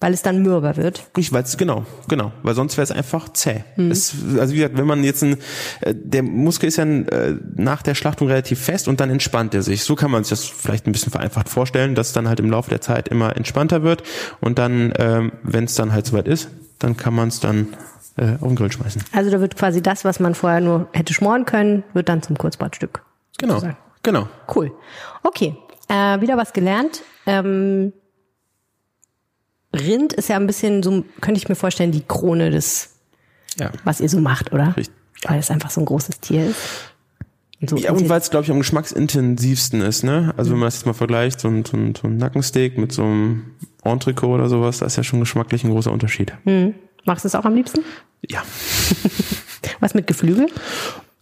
[0.00, 0.98] Weil es dann mürber wird.
[1.16, 3.64] Richtig, weil es genau, genau, weil sonst wäre es einfach zäh.
[3.78, 5.38] Es, also wie gesagt, wenn man jetzt ein,
[5.80, 9.62] äh, der Muskel ist ja äh, nach der Schlachtung relativ fest und dann entspannt er
[9.62, 9.82] sich.
[9.84, 12.50] So kann man sich das vielleicht ein bisschen vereinfacht vorstellen, dass es dann halt im
[12.50, 14.02] Laufe der Zeit immer entspannter wird
[14.42, 17.68] und dann, ähm, wenn es dann halt soweit ist, dann kann man es dann
[18.16, 19.02] äh, auf den Grill schmeißen.
[19.12, 22.36] Also da wird quasi das, was man vorher nur hätte schmoren können, wird dann zum
[22.36, 23.03] Kurzbratstück.
[23.38, 23.76] Genau, sozusagen.
[24.02, 24.28] genau.
[24.54, 24.72] Cool.
[25.22, 25.56] Okay,
[25.88, 27.02] äh, wieder was gelernt.
[27.26, 27.92] Ähm,
[29.74, 32.90] Rind ist ja ein bisschen so, könnte ich mir vorstellen, die Krone des,
[33.58, 33.70] Ja.
[33.84, 34.76] was ihr so macht, oder?
[34.76, 34.94] Richtig,
[35.24, 35.30] ja.
[35.30, 36.60] Weil es einfach so ein großes Tier ist.
[37.60, 40.32] Und so Ja, und weil es, glaube ich, am geschmacksintensivsten ist, ne?
[40.36, 42.92] Also wenn man das jetzt mal vergleicht, so ein, so ein, so ein Nackensteak mit
[42.92, 46.32] so einem Entrecot oder sowas, da ist ja schon geschmacklich ein großer Unterschied.
[46.44, 46.74] Hm.
[47.04, 47.80] Magst du es auch am liebsten?
[48.28, 48.42] Ja.
[49.80, 50.46] Was mit Geflügel?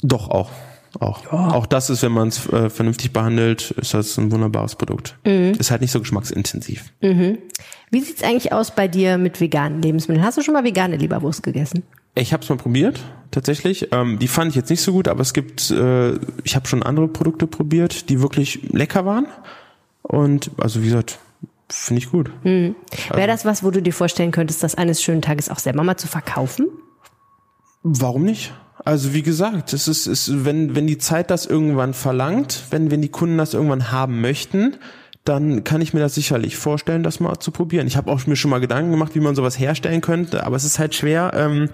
[0.03, 0.51] Doch, auch.
[1.01, 1.33] Auch.
[1.33, 5.17] Auch das ist, wenn man es äh, vernünftig behandelt, ist das ein wunderbares Produkt.
[5.25, 6.93] Ist halt nicht so geschmacksintensiv.
[7.01, 10.25] Wie sieht's eigentlich aus bei dir mit veganen Lebensmitteln?
[10.25, 11.83] Hast du schon mal vegane Leberwurst gegessen?
[12.15, 13.01] Ich habe es mal probiert,
[13.31, 13.89] tatsächlich.
[13.93, 16.83] Ähm, die fand ich jetzt nicht so gut, aber es gibt, äh, ich habe schon
[16.83, 19.27] andere Produkte probiert, die wirklich lecker waren.
[20.03, 21.19] Und also wie gesagt,
[21.71, 22.31] finde ich gut.
[22.45, 25.97] Wäre das was, wo du dir vorstellen könntest, das eines schönen Tages auch selber mal
[25.97, 26.69] zu verkaufen?
[27.83, 28.53] Warum nicht?
[28.85, 33.03] Also wie gesagt, es ist, ist wenn, wenn die Zeit das irgendwann verlangt, wenn, wenn
[33.03, 34.77] die Kunden das irgendwann haben möchten,
[35.25, 37.87] dann kann ich mir das sicherlich vorstellen, das mal zu probieren.
[37.87, 40.65] Ich habe auch mir schon mal Gedanken gemacht, wie man sowas herstellen könnte, aber es
[40.65, 41.69] ist halt schwer ähm,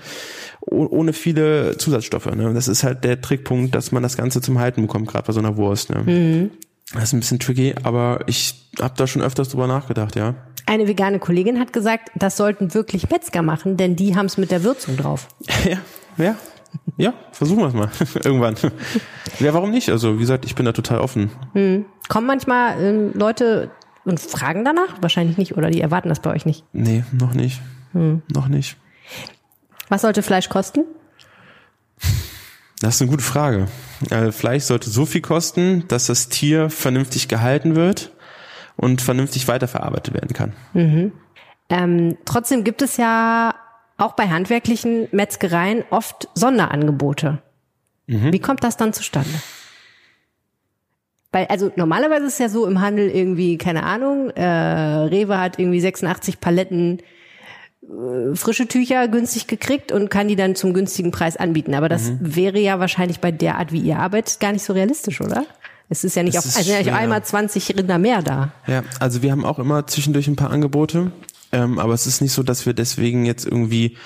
[0.61, 2.27] ohne viele Zusatzstoffe.
[2.27, 2.53] Ne?
[2.53, 5.41] Das ist halt der Trickpunkt, dass man das Ganze zum Halten bekommt, gerade bei so
[5.41, 5.89] einer Wurst.
[5.91, 6.03] Ne?
[6.03, 6.51] Mhm.
[6.93, 10.35] Das ist ein bisschen tricky, aber ich habe da schon öfters drüber nachgedacht, ja.
[10.67, 14.51] Eine vegane Kollegin hat gesagt, das sollten wirklich Metzger machen, denn die haben es mit
[14.51, 15.29] der Würzung drauf.
[15.69, 15.79] ja,
[16.23, 16.37] ja,
[16.97, 17.91] ja, versuchen wir es mal.
[18.25, 18.57] Irgendwann.
[19.39, 19.91] Ja, warum nicht?
[19.91, 21.31] Also, wie gesagt, ich bin da total offen.
[21.53, 21.85] Hm.
[22.09, 23.71] Kommen manchmal ähm, Leute
[24.05, 25.01] und fragen danach?
[25.01, 26.65] Wahrscheinlich nicht, oder die erwarten das bei euch nicht?
[26.73, 27.61] Nee, noch nicht.
[27.93, 28.23] Hm.
[28.33, 28.77] Noch nicht.
[29.89, 30.85] Was sollte Fleisch kosten?
[32.81, 33.69] Das ist eine gute Frage.
[34.11, 38.13] Also Fleisch sollte so viel kosten, dass das Tier vernünftig gehalten wird
[38.77, 40.53] und vernünftig weiterverarbeitet werden kann.
[40.75, 41.13] Mhm.
[41.69, 43.55] Ähm, trotzdem gibt es ja
[43.99, 47.43] auch bei handwerklichen Metzgereien oft Sonderangebote.
[48.07, 48.33] Mhm.
[48.33, 49.31] Wie kommt das dann zustande?
[51.31, 55.59] Weil, also normalerweise ist es ja so im Handel irgendwie, keine Ahnung, äh, Rewe hat
[55.59, 57.01] irgendwie 86 Paletten
[57.83, 61.75] äh, frische Tücher günstig gekriegt und kann die dann zum günstigen Preis anbieten.
[61.75, 62.19] Aber das mhm.
[62.21, 65.45] wäre ja wahrscheinlich bei der Art, wie ihr arbeitet, gar nicht so realistisch, oder?
[65.91, 68.53] Es ist ja nicht, auf, also ja nicht einmal 20 Rinder mehr da.
[68.67, 71.13] Ja, also wir haben auch immer zwischendurch ein paar Angebote.
[71.53, 73.97] Ähm, aber es ist nicht so, dass wir deswegen jetzt irgendwie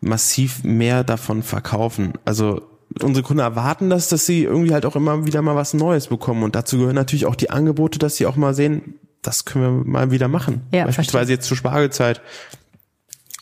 [0.00, 2.12] massiv mehr davon verkaufen.
[2.24, 2.62] Also
[3.02, 6.42] unsere Kunden erwarten das, dass sie irgendwie halt auch immer wieder mal was Neues bekommen.
[6.42, 9.90] Und dazu gehören natürlich auch die Angebote, dass sie auch mal sehen, das können wir
[9.90, 10.62] mal wieder machen.
[10.72, 11.34] Ja, Beispielsweise verstehe.
[11.36, 12.20] jetzt zur Spargelzeit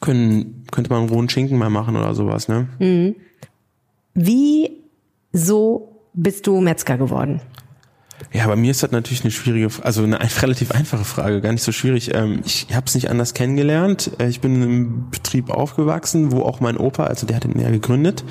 [0.00, 2.68] können, könnte man einen rohen Schinken mal machen oder sowas, ne?
[2.78, 3.16] Mhm.
[4.14, 4.70] Wie
[5.32, 7.40] so bist du Metzger geworden?
[8.32, 11.62] Ja, bei mir ist das natürlich eine schwierige, also eine relativ einfache Frage, gar nicht
[11.62, 12.14] so schwierig.
[12.14, 14.12] Ähm, ich habe es nicht anders kennengelernt.
[14.18, 17.70] Äh, ich bin im Betrieb aufgewachsen, wo auch mein Opa, also der hat den ja
[17.70, 18.24] gegründet,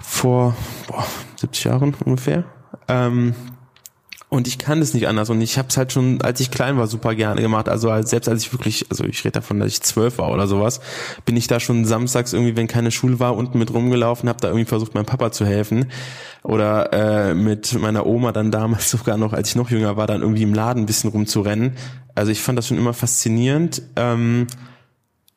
[0.00, 2.44] vor boah, 70 Jahren ungefähr.
[4.28, 5.30] Und ich kann das nicht anders.
[5.30, 7.68] Und ich habe es halt schon, als ich klein war, super gerne gemacht.
[7.68, 10.48] Also als, selbst als ich wirklich, also ich rede davon, dass ich zwölf war oder
[10.48, 10.80] sowas,
[11.24, 14.48] bin ich da schon samstags irgendwie, wenn keine Schule war, unten mit rumgelaufen, habe da
[14.48, 15.92] irgendwie versucht, meinem Papa zu helfen.
[16.42, 20.22] Oder äh, mit meiner Oma dann damals sogar noch, als ich noch jünger war, dann
[20.22, 21.76] irgendwie im Laden ein bisschen rumzurennen.
[22.16, 23.82] Also ich fand das schon immer faszinierend.
[23.94, 24.48] Ähm,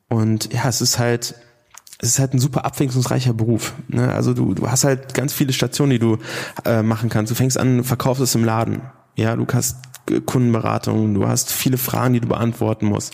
[0.10, 1.36] und ja, es ist halt,
[2.02, 3.74] es ist halt ein super abwechslungsreicher Beruf.
[3.90, 4.12] Ne?
[4.12, 6.18] Also du, du hast halt ganz viele Stationen, die du
[6.66, 7.30] äh, machen kannst.
[7.30, 8.82] Du fängst an, verkaufst es im Laden.
[9.16, 9.78] Ja, du hast
[10.26, 13.14] Kundenberatung, du hast viele Fragen, die du beantworten musst.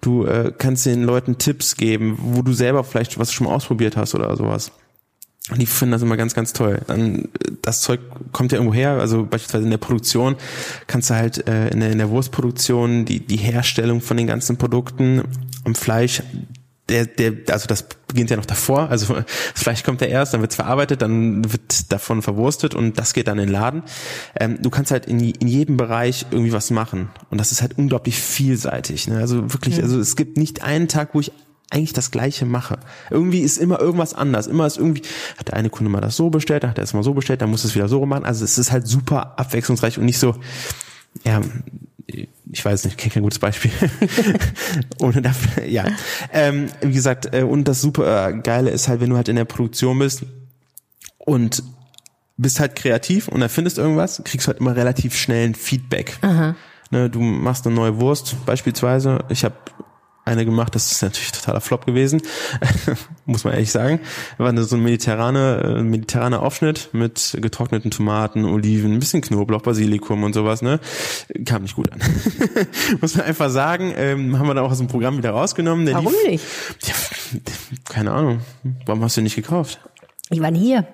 [0.00, 3.96] Du äh, kannst den Leuten Tipps geben, wo du selber vielleicht was schon mal ausprobiert
[3.96, 4.70] hast oder sowas.
[5.50, 6.80] Und die finden das immer ganz, ganz toll.
[6.86, 7.28] Dann
[7.62, 8.00] das Zeug
[8.32, 10.36] kommt ja irgendwo her, also beispielsweise in der Produktion
[10.86, 14.58] kannst du halt äh, in, der, in der Wurstproduktion die, die Herstellung von den ganzen
[14.58, 15.22] Produkten
[15.64, 16.22] am Fleisch
[16.90, 18.90] der, der, also das beginnt ja noch davor.
[18.90, 19.24] Also das
[19.54, 23.28] Fleisch kommt ja erst, dann wird es verarbeitet, dann wird davon verwurstet und das geht
[23.28, 23.82] dann in den Laden.
[24.38, 27.78] Ähm, du kannst halt in, in jedem Bereich irgendwie was machen und das ist halt
[27.78, 29.08] unglaublich vielseitig.
[29.08, 29.18] Ne?
[29.18, 29.84] Also wirklich, mhm.
[29.84, 31.32] also es gibt nicht einen Tag, wo ich
[31.70, 32.80] eigentlich das Gleiche mache.
[33.10, 34.48] Irgendwie ist immer irgendwas anders.
[34.48, 35.02] Immer ist irgendwie,
[35.38, 37.42] hat der eine Kunde mal das so bestellt, dann hat er es mal so bestellt,
[37.42, 38.24] dann muss es wieder so machen.
[38.24, 40.34] Also es ist halt super abwechslungsreich und nicht so,
[41.24, 41.40] ja,
[42.52, 43.70] ich weiß nicht, kenne kein gutes Beispiel.
[45.00, 45.86] Ohne dafür, ja.
[46.32, 49.36] Ähm, wie gesagt, äh, und das super äh, geile ist halt, wenn du halt in
[49.36, 50.24] der Produktion bist
[51.18, 51.62] und
[52.36, 56.16] bist halt kreativ und erfindest irgendwas, kriegst du halt immer relativ schnell ein Feedback.
[56.22, 56.56] Aha.
[56.90, 59.24] Ne, du machst eine neue Wurst beispielsweise.
[59.28, 59.54] Ich habe
[60.24, 62.22] eine gemacht, das ist natürlich totaler Flop gewesen,
[63.26, 64.00] muss man ehrlich sagen.
[64.38, 70.22] War so ein mediterrane, äh, mediterraner Aufschnitt mit getrockneten Tomaten, Oliven, ein bisschen Knoblauch, Basilikum
[70.22, 70.80] und sowas, ne?
[71.44, 72.00] Kam nicht gut an.
[73.00, 75.86] muss man einfach sagen, ähm, haben wir dann auch aus dem Programm wieder rausgenommen.
[75.92, 76.42] Warum lief,
[76.80, 76.88] nicht?
[76.88, 76.94] Ja,
[77.88, 78.40] keine Ahnung.
[78.86, 79.80] Warum hast du den nicht gekauft?
[80.32, 80.86] Ich war nie hier.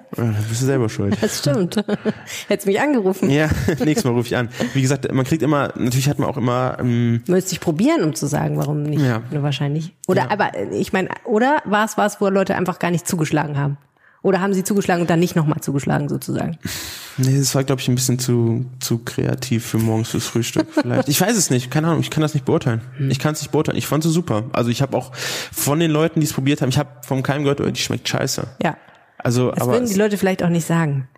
[0.48, 1.16] Bist du selber schuld.
[1.20, 1.76] Das stimmt.
[2.48, 3.28] Hättest mich angerufen.
[3.28, 3.50] Ja,
[3.84, 4.48] nächstes Mal rufe ich an.
[4.72, 6.78] Wie gesagt, man kriegt immer, natürlich hat man auch immer.
[6.80, 9.02] Ähm, Müsste ich probieren, um zu sagen, warum nicht.
[9.02, 9.22] Ja.
[9.30, 9.94] Nur wahrscheinlich.
[10.08, 10.30] Oder ja.
[10.30, 13.76] aber ich meine, oder war es was, wo Leute einfach gar nicht zugeschlagen haben?
[14.22, 16.58] Oder haben sie zugeschlagen und dann nicht nochmal zugeschlagen, sozusagen?
[17.18, 21.08] Nee, das war, glaube ich, ein bisschen zu, zu kreativ für morgens fürs Frühstück vielleicht.
[21.08, 22.82] Ich weiß es nicht, keine Ahnung, ich kann das nicht beurteilen.
[22.98, 23.10] Hm.
[23.10, 23.78] Ich kann es nicht beurteilen.
[23.78, 24.44] Ich fand es super.
[24.52, 27.42] Also ich habe auch von den Leuten, die es probiert haben, ich habe vom Keim
[27.42, 28.46] gehört, oh, die schmeckt scheiße.
[28.62, 28.76] Ja.
[29.26, 31.08] Also, das aber würden die Leute vielleicht auch nicht sagen.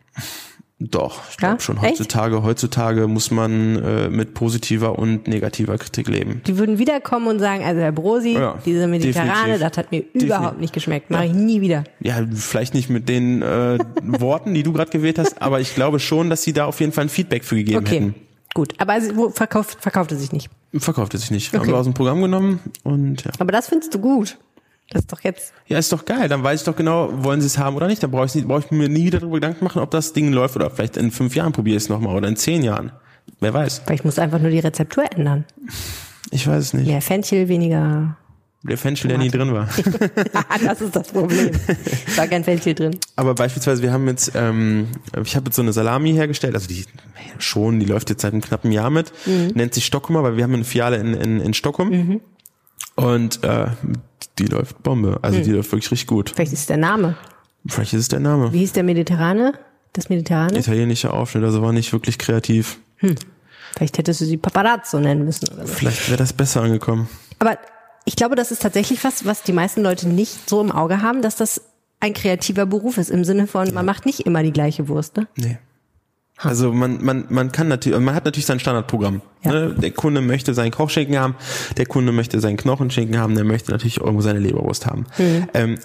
[0.81, 1.61] Doch, ich glaube ja?
[1.61, 1.83] schon.
[1.83, 2.45] Heutzutage, Echt?
[2.45, 6.41] heutzutage muss man äh, mit positiver und negativer Kritik leben.
[6.47, 9.61] Die würden wiederkommen und sagen, also Herr Brosi, ja, diese Mediterrane, definitiv.
[9.61, 10.29] das hat mir definitiv.
[10.29, 11.11] überhaupt nicht geschmeckt.
[11.11, 11.85] Mache ich nie wieder.
[12.01, 15.99] Ja, vielleicht nicht mit den äh, Worten, die du gerade gewählt hast, aber ich glaube
[15.99, 17.97] schon, dass sie da auf jeden Fall ein Feedback für gegeben okay.
[17.97, 18.15] hätten.
[18.55, 20.49] Gut, aber also, verkauft, verkaufte sich nicht.
[20.75, 21.49] Verkaufte sich nicht.
[21.49, 21.59] Okay.
[21.59, 23.33] Haben wir aus dem Programm genommen und ja.
[23.39, 24.39] Aber das findest du gut.
[24.91, 25.53] Das ist doch jetzt.
[25.67, 26.29] Ja, ist doch geil.
[26.29, 28.03] Dann weiß ich doch genau, wollen sie es haben oder nicht.
[28.03, 30.57] Dann brauche ich, brauch ich mir nie wieder darüber Gedanken machen, ob das Ding läuft
[30.57, 32.93] oder vielleicht in fünf Jahren probiere ich es nochmal oder in zehn Jahren.
[33.41, 33.83] Wer weiß.
[33.85, 35.45] Vielleicht muss einfach nur die Rezeptur ändern.
[36.31, 36.87] Ich weiß es nicht.
[36.87, 38.17] Mehr Fenchel, weniger.
[38.63, 39.69] Der Fenchel, der nie drin war.
[40.65, 41.51] das ist das Problem.
[42.07, 42.97] Es war kein Fenchel drin.
[43.15, 44.89] Aber beispielsweise, wir haben jetzt, ähm,
[45.23, 46.85] ich habe jetzt so eine Salami hergestellt, also die
[47.39, 50.55] schon, die läuft jetzt seit einem knappen Jahr mit, nennt sich Stockholmer, weil wir haben
[50.55, 52.21] eine Filiale in, in, in Stockholm.
[52.97, 53.67] Und äh,
[54.39, 55.19] die läuft Bombe.
[55.23, 56.31] Also die läuft wirklich richtig gut.
[56.35, 57.17] Vielleicht ist es der Name.
[57.67, 58.53] Vielleicht ist es der Name.
[58.53, 59.53] Wie hieß der Mediterrane?
[59.93, 60.59] Das Mediterrane?
[60.59, 62.79] Italienischer Aufschnitt, also war nicht wirklich kreativ.
[63.77, 65.73] Vielleicht hättest du sie Paparazzo nennen müssen oder so.
[65.73, 67.09] Vielleicht wäre das besser angekommen.
[67.39, 67.59] Aber
[68.05, 71.23] ich glaube, das ist tatsächlich was, was die meisten Leute nicht so im Auge haben,
[71.23, 71.63] dass das
[72.01, 75.27] ein kreativer Beruf ist, im Sinne von, man macht nicht immer die gleiche Wurst, ne?
[75.37, 75.59] Nee.
[76.41, 79.23] Also man, man, man kann natürlich, man hat natürlich sein Standardprogramm.
[79.43, 79.53] Ja.
[79.53, 79.75] Ne?
[79.75, 81.35] Der Kunde möchte seinen Kochschinken haben,
[81.77, 85.07] der Kunde möchte seinen Knochenschinken haben, der möchte natürlich irgendwo seine Leberwurst haben.
[85.55, 85.79] Ähm,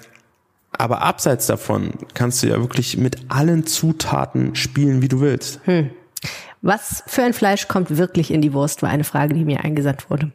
[0.76, 5.60] aber abseits davon kannst du ja wirklich mit allen Zutaten spielen, wie du willst.
[6.62, 10.10] Was für ein Fleisch kommt wirklich in die Wurst, war eine Frage, die mir eingesandt
[10.10, 10.32] wurde.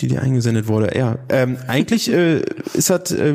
[0.00, 1.18] Die dir eingesendet wurde, ja.
[1.28, 2.42] Ähm, eigentlich äh,
[2.74, 3.34] ist das äh,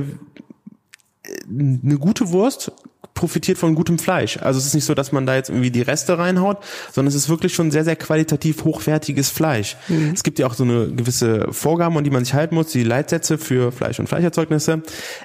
[1.50, 2.72] eine gute Wurst
[3.14, 4.38] profitiert von gutem Fleisch.
[4.38, 6.58] Also es ist nicht so, dass man da jetzt irgendwie die Reste reinhaut,
[6.92, 9.78] sondern es ist wirklich schon sehr, sehr qualitativ hochwertiges Fleisch.
[10.14, 12.84] Es gibt ja auch so eine gewisse Vorgaben, an die man sich halten muss, die
[12.84, 14.82] Leitsätze für Fleisch und Fleischerzeugnisse.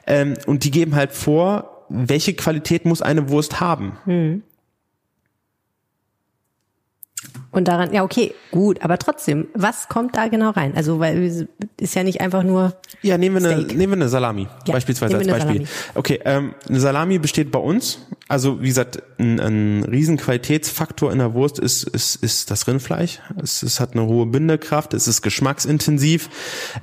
[0.06, 3.96] Ähm, und die geben halt vor, welche Qualität muss eine Wurst haben.
[7.56, 10.74] Und daran, ja, okay, gut, aber trotzdem, was kommt da genau rein?
[10.76, 11.48] Also, weil
[11.80, 13.78] ist ja nicht einfach nur, Ja, nehmen wir eine, Steak.
[13.78, 15.66] nehmen wir eine Salami, Ja, beispielsweise als Beispiel.
[15.94, 21.18] Okay, ähm, eine Salami besteht bei uns, also wie gesagt, ein, ein riesen Qualitätsfaktor in
[21.18, 23.20] der Wurst ist, ist, ist das Rindfleisch.
[23.42, 26.28] Es, es hat eine hohe Bindekraft, es ist geschmacksintensiv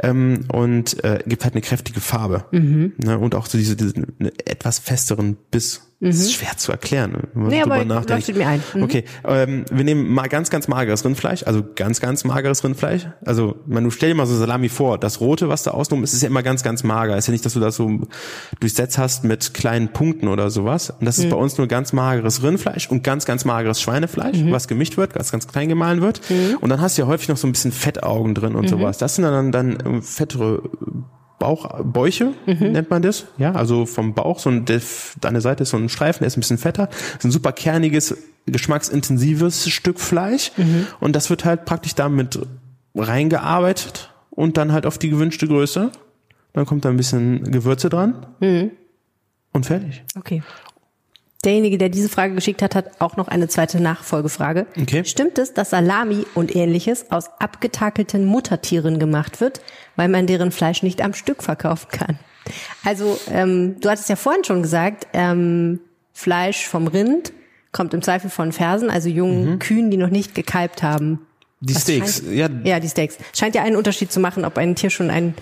[0.02, 2.46] ähm, und äh, gibt halt eine kräftige Farbe.
[2.50, 2.94] Mhm.
[2.98, 5.82] Ne, und auch so diese, diese eine etwas festeren Biss.
[6.08, 7.50] Das ist schwer zu erklären, wenn man Mhm.
[7.50, 8.36] Nee, drüber aber nachdenkt.
[8.36, 8.64] mir ein.
[8.74, 8.84] Mhm.
[8.84, 13.08] Okay, ähm, wir nehmen mal ganz, ganz mageres Rindfleisch, also ganz, ganz mageres Rindfleisch.
[13.26, 16.14] Also, man, du stell dir mal so Salami vor, das Rote, was da außenrum ist,
[16.14, 17.18] ist ja immer ganz, ganz mager.
[17.18, 18.02] Ist ja nicht, dass du das so
[18.60, 20.90] durchsetzt hast mit kleinen Punkten oder sowas.
[20.90, 24.68] Und das ist bei uns nur ganz mageres Rindfleisch und ganz, ganz mageres Schweinefleisch, was
[24.68, 26.22] gemischt wird, ganz, ganz klein gemahlen wird.
[26.62, 28.98] Und dann hast du ja häufig noch so ein bisschen Fettaugen drin und sowas.
[28.98, 30.62] Das sind dann, dann fettere
[31.44, 33.26] Bauchbäuche, nennt man das.
[33.38, 34.80] Ja, also vom Bauch, so ein, der,
[35.24, 36.88] an der Seite ist so ein Streifen, der ist ein bisschen fetter.
[36.88, 40.52] Das ist ein super kerniges, geschmacksintensives Stück Fleisch.
[41.02, 42.40] Und das wird halt praktisch damit
[42.96, 45.92] reingearbeitet und dann halt auf die gewünschte Größe.
[46.54, 48.26] Dann kommt da ein bisschen Gewürze dran.
[49.52, 50.04] Und fertig.
[50.18, 50.44] okay.
[51.44, 54.66] Derjenige, der diese Frage geschickt hat, hat auch noch eine zweite Nachfolgefrage.
[54.80, 55.04] Okay.
[55.06, 59.62] Stimmt es, dass Salami und ähnliches aus abgetakelten Muttertieren gemacht wird,
[59.96, 62.18] weil man deren Fleisch nicht am Stück verkaufen kann?
[62.86, 65.80] Also, ähm, du hattest ja vorhin schon gesagt, ähm,
[66.14, 67.34] Fleisch vom Rind
[67.72, 71.20] kommt im Zweifel von Fersen, also jungen Kühen, die noch nicht gekalbt haben.
[71.60, 73.18] Die Das Steaks, scheint- ja, Ja, die Steaks.
[73.34, 75.34] Scheint ja einen Unterschied zu machen, ob ein Tier schon ein,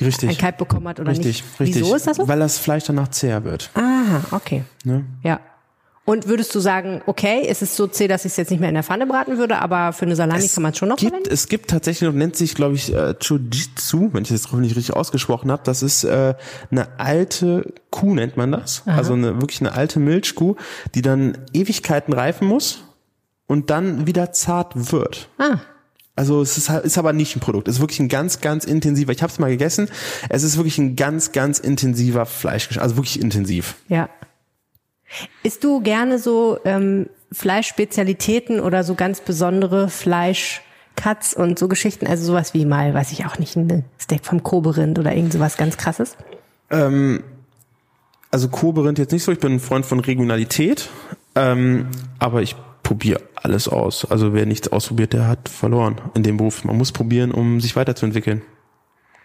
[0.00, 0.30] richtig.
[0.30, 1.60] ein Kalb bekommen hat oder richtig, nicht.
[1.60, 1.82] richtig.
[1.82, 2.28] Wieso ist das so?
[2.28, 3.70] Weil das Fleisch danach zäher wird.
[3.74, 4.64] Aha, okay.
[4.84, 5.04] Ne?
[5.22, 5.40] Ja.
[6.04, 8.68] Und würdest du sagen, okay, es ist so zäh, dass ich es jetzt nicht mehr
[8.68, 11.10] in der Pfanne braten würde, aber für eine Salami kann man es schon noch gibt,
[11.10, 11.32] verwenden?
[11.32, 14.96] Es gibt tatsächlich noch, nennt sich, glaube ich, äh, Chujitsu, wenn ich das hoffentlich richtig
[14.96, 15.62] ausgesprochen habe.
[15.64, 16.34] Das ist äh,
[16.72, 18.82] eine alte Kuh, nennt man das.
[18.86, 20.56] Also eine, wirklich eine alte Milchkuh,
[20.96, 22.82] die dann Ewigkeiten reifen muss
[23.46, 25.28] und dann wieder zart wird.
[25.38, 25.58] Ah,
[26.14, 27.68] Also es ist, halt- ist aber nicht ein Produkt.
[27.68, 29.12] Es ist wirklich ein ganz, ganz intensiver.
[29.12, 29.88] Ich habe es mal gegessen.
[30.28, 32.82] Es ist wirklich ein ganz, ganz intensiver Fleischgeschmack.
[32.82, 33.76] Also wirklich intensiv.
[33.88, 34.08] ja.
[35.42, 42.06] Isst du gerne so ähm, Fleischspezialitäten oder so ganz besondere Fleischcuts und so Geschichten?
[42.06, 45.58] Also sowas wie mal, weiß ich auch nicht, ein Steak vom Koberind oder irgend sowas
[45.58, 46.16] ganz krasses?
[46.70, 49.32] Also Kobe jetzt nicht so.
[49.32, 50.88] Ich bin ein Freund von Regionalität.
[51.34, 52.56] Ähm, aber ich
[52.92, 54.04] probiere alles aus.
[54.04, 56.64] Also wer nichts ausprobiert, der hat verloren in dem Beruf.
[56.64, 58.42] Man muss probieren, um sich weiterzuentwickeln.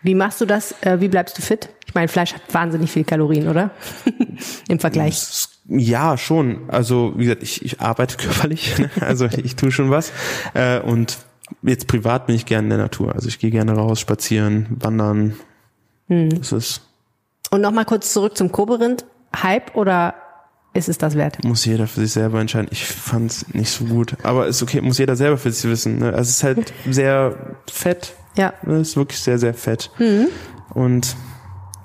[0.03, 0.73] Wie machst du das?
[0.81, 1.67] Äh, wie bleibst du fit?
[1.85, 3.71] Ich meine, Fleisch hat wahnsinnig viel Kalorien, oder?
[4.69, 5.21] Im Vergleich.
[5.67, 6.69] Ja, schon.
[6.69, 8.77] Also wie gesagt, ich, ich arbeite körperlich.
[8.77, 8.89] Ne?
[9.01, 10.13] Also ich tue schon was.
[10.53, 11.17] Äh, und
[11.61, 13.15] jetzt privat bin ich gerne in der Natur.
[13.15, 15.35] Also ich gehe gerne raus, spazieren, wandern.
[16.07, 16.83] Das ist
[17.51, 19.03] Und nochmal kurz zurück zum Koberind.
[19.35, 20.13] Hype oder
[20.77, 21.43] ist es das wert?
[21.43, 22.69] muss jeder für sich selber entscheiden.
[22.71, 25.99] Ich fand's nicht so gut, aber ist okay, muss jeder selber für sich wissen.
[25.99, 26.07] Ne?
[26.07, 28.13] Also es ist halt sehr fett.
[28.35, 28.53] Ja.
[28.63, 28.75] Ne?
[28.75, 29.91] Es ist wirklich sehr, sehr fett.
[30.73, 31.15] Und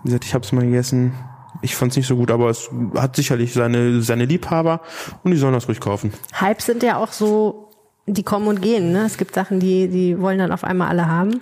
[0.02, 1.14] wie gesagt, ich habe es mal gegessen.
[1.62, 4.80] Ich fand's nicht so gut, aber es hat sicherlich seine seine Liebhaber
[5.22, 6.12] und die sollen das ruhig kaufen.
[6.32, 7.70] Hypes sind ja auch so,
[8.06, 8.92] die kommen und gehen.
[8.92, 9.04] Ne?
[9.06, 11.40] Es gibt Sachen, die, die wollen dann auf einmal alle haben.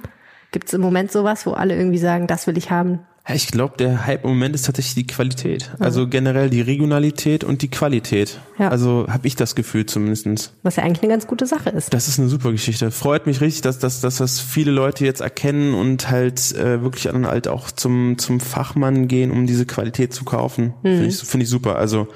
[0.53, 3.01] Gibt es im Moment sowas, wo alle irgendwie sagen, das will ich haben?
[3.31, 5.71] Ja, ich glaube, der Hype im Moment ist tatsächlich die Qualität.
[5.79, 8.41] Also generell die Regionalität und die Qualität.
[8.59, 8.71] Ja.
[8.71, 10.53] Also habe ich das Gefühl zumindestens.
[10.65, 11.95] Was ja eigentlich eine ganz gute Sache ist.
[11.95, 12.91] Das ist eine super Geschichte.
[12.91, 17.05] Freut mich richtig, dass, dass, dass das viele Leute jetzt erkennen und halt äh, wirklich
[17.05, 20.75] dann halt auch zum, zum Fachmann gehen, um diese Qualität zu kaufen.
[20.83, 21.77] Finde ich, finde ich super.
[21.77, 22.09] Also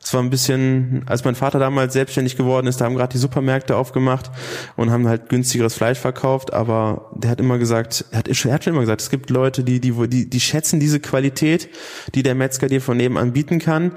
[0.00, 3.18] das war ein bisschen, als mein Vater damals selbstständig geworden ist, da haben gerade die
[3.18, 4.30] Supermärkte aufgemacht
[4.76, 8.64] und haben halt günstigeres Fleisch verkauft, aber der hat immer gesagt, er hat, er hat
[8.64, 11.68] schon immer gesagt, es gibt Leute, die, die, die, die schätzen diese Qualität,
[12.14, 13.92] die der Metzger dir von nebenan bieten kann.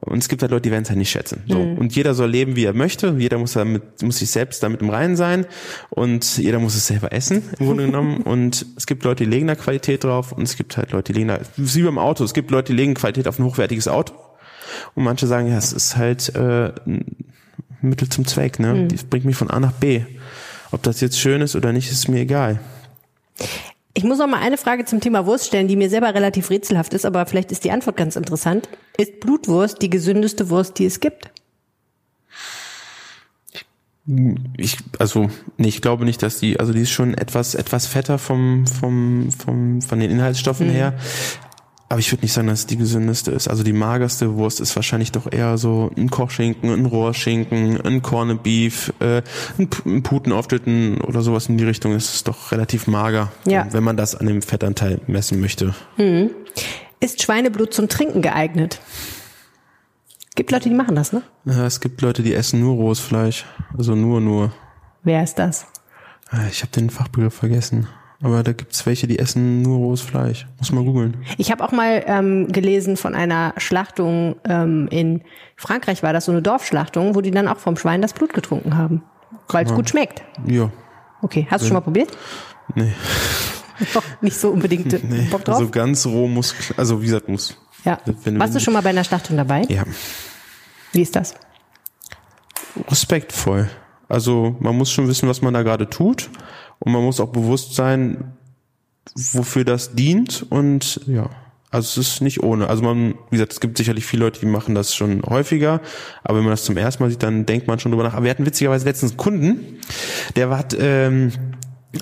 [0.00, 1.42] Und es gibt halt Leute, die werden es halt nicht schätzen.
[1.48, 1.58] So.
[1.58, 4.90] Und jeder soll leben, wie er möchte, jeder muss damit, muss sich selbst damit im
[4.90, 5.46] Reinen sein.
[5.88, 8.18] Und jeder muss es selber essen, im Grunde genommen.
[8.18, 10.32] Und es gibt Leute, die legen da Qualität drauf.
[10.32, 12.76] Und es gibt halt Leute, die legen da, wie beim Auto, es gibt Leute, die
[12.76, 14.12] legen Qualität auf ein hochwertiges Auto
[14.94, 17.16] und manche sagen, ja, es ist halt äh, ein
[17.80, 18.88] Mittel zum Zweck, ne?
[18.88, 20.02] Das bringt mich von A nach B.
[20.72, 22.60] Ob das jetzt schön ist oder nicht, ist mir egal.
[23.94, 26.92] Ich muss noch mal eine Frage zum Thema Wurst stellen, die mir selber relativ rätselhaft
[26.92, 28.68] ist, aber vielleicht ist die Antwort ganz interessant.
[28.98, 31.30] Ist Blutwurst die gesündeste Wurst, die es gibt?
[34.56, 38.18] Ich, also, nee, ich glaube nicht, dass die, also die ist schon etwas, etwas fetter
[38.18, 40.94] vom, vom, vom, von den Inhaltsstoffen her.
[41.88, 43.46] Aber ich würde nicht sagen, dass es die gesündeste ist.
[43.46, 48.42] Also die magerste Wurst ist wahrscheinlich doch eher so ein Kochschinken, ein Rohrschinken, ein Corned
[48.42, 49.22] Beef, äh,
[49.56, 51.92] ein, P- ein Putenaufschnitten oder sowas in die Richtung.
[51.92, 53.68] Das ist doch relativ mager, Ja.
[53.70, 55.76] wenn man das an dem Fettanteil messen möchte.
[56.98, 58.80] Ist Schweineblut zum Trinken geeignet?
[60.34, 61.22] Gibt Leute, die machen das, ne?
[61.44, 63.46] Ja, es gibt Leute, die essen nur rohes Fleisch.
[63.78, 64.52] Also nur, nur.
[65.04, 65.66] Wer ist das?
[66.30, 67.86] Ah, Ich habe den Fachbegriff vergessen.
[68.22, 70.46] Aber da gibt's welche, die essen nur rohes Fleisch.
[70.58, 71.18] Muss mal googeln.
[71.36, 75.22] Ich habe auch mal ähm, gelesen von einer Schlachtung ähm, in
[75.56, 78.76] Frankreich war das so eine Dorfschlachtung, wo die dann auch vom Schwein das Blut getrunken
[78.76, 79.02] haben,
[79.48, 80.22] weil es gut schmeckt.
[80.46, 80.70] Ja.
[81.22, 82.16] Okay, hast du schon mal probiert?
[82.74, 82.92] Nee.
[83.92, 85.28] Doch, nicht so unbedingt äh, nee.
[85.30, 85.56] Bock drauf.
[85.56, 87.58] Also ganz roh muss, also wie gesagt, muss.
[87.84, 87.98] ja.
[88.24, 89.62] wenn- Warst du schon mal bei einer Schlachtung dabei?
[89.68, 89.84] Ja.
[90.92, 91.34] Wie ist das?
[92.90, 93.68] respektvoll.
[94.08, 96.30] Also man muss schon wissen, was man da gerade tut
[96.78, 98.32] und man muss auch bewusst sein,
[99.14, 101.30] wofür das dient und ja.
[101.76, 102.68] Also es ist nicht ohne.
[102.68, 105.80] Also man, wie gesagt, es gibt sicherlich viele Leute, die machen das schon häufiger,
[106.22, 108.14] aber wenn man das zum ersten Mal sieht, dann denkt man schon drüber nach.
[108.14, 109.78] Aber wir hatten witzigerweise letztens einen Kunden,
[110.36, 111.32] der hat ähm,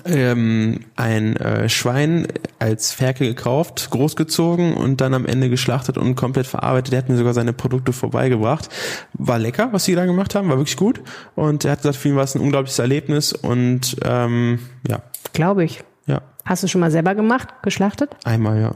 [0.05, 2.27] ähm, ein äh, Schwein
[2.59, 6.91] als Ferkel gekauft, großgezogen und dann am Ende geschlachtet und komplett verarbeitet.
[6.91, 8.69] Der hat mir sogar seine Produkte vorbeigebracht.
[9.13, 11.01] War lecker, was sie da gemacht haben, war wirklich gut.
[11.35, 15.01] Und er hat gesagt, für ihn war es ein unglaubliches Erlebnis und ähm, ja,
[15.33, 15.83] Glaube ich.
[16.07, 18.15] ja, Hast du schon mal selber gemacht, geschlachtet?
[18.25, 18.75] einmal ja.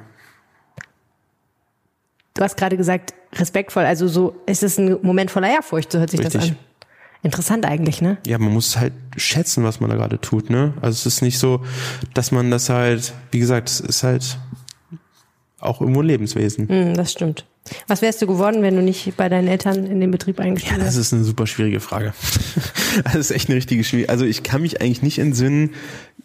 [2.35, 6.09] Du hast gerade gesagt, respektvoll, also so, ist es ein Moment voller Ehrfurcht, so hört
[6.09, 6.51] sich das Richtig.
[6.51, 6.57] an.
[7.21, 8.17] Interessant eigentlich, ne?
[8.25, 10.73] Ja, man muss halt schätzen, was man da gerade tut, ne?
[10.81, 11.61] Also es ist nicht so,
[12.13, 14.37] dass man das halt, wie gesagt, es ist halt
[15.59, 16.69] auch irgendwo ein Lebenswesen.
[16.69, 17.45] Hm, das stimmt.
[17.87, 20.77] Was wärst du geworden, wenn du nicht bei deinen Eltern in den Betrieb Ja, eingestiegen
[20.77, 20.97] das wärst?
[20.97, 22.13] ist eine super schwierige Frage.
[23.03, 24.09] Das ist echt eine richtige schwierige.
[24.09, 25.71] Also ich kann mich eigentlich nicht entsinnen,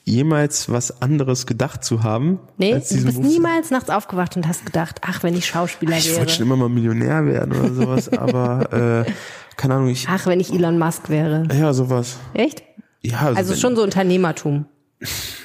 [0.04, 2.38] jemals was anderes gedacht zu haben.
[2.58, 5.96] Nee, als du bist Berufs- niemals nachts aufgewacht und hast gedacht, ach, wenn ich Schauspieler
[5.96, 6.18] Ich wäre.
[6.20, 9.10] wollte schon immer mal Millionär werden oder sowas, aber äh,
[9.56, 11.44] keine Ahnung, ich Ach, wenn ich Elon Musk wäre.
[11.52, 12.18] ja sowas.
[12.34, 12.62] Echt?
[13.00, 14.66] Ja, also, Also schon so Unternehmertum.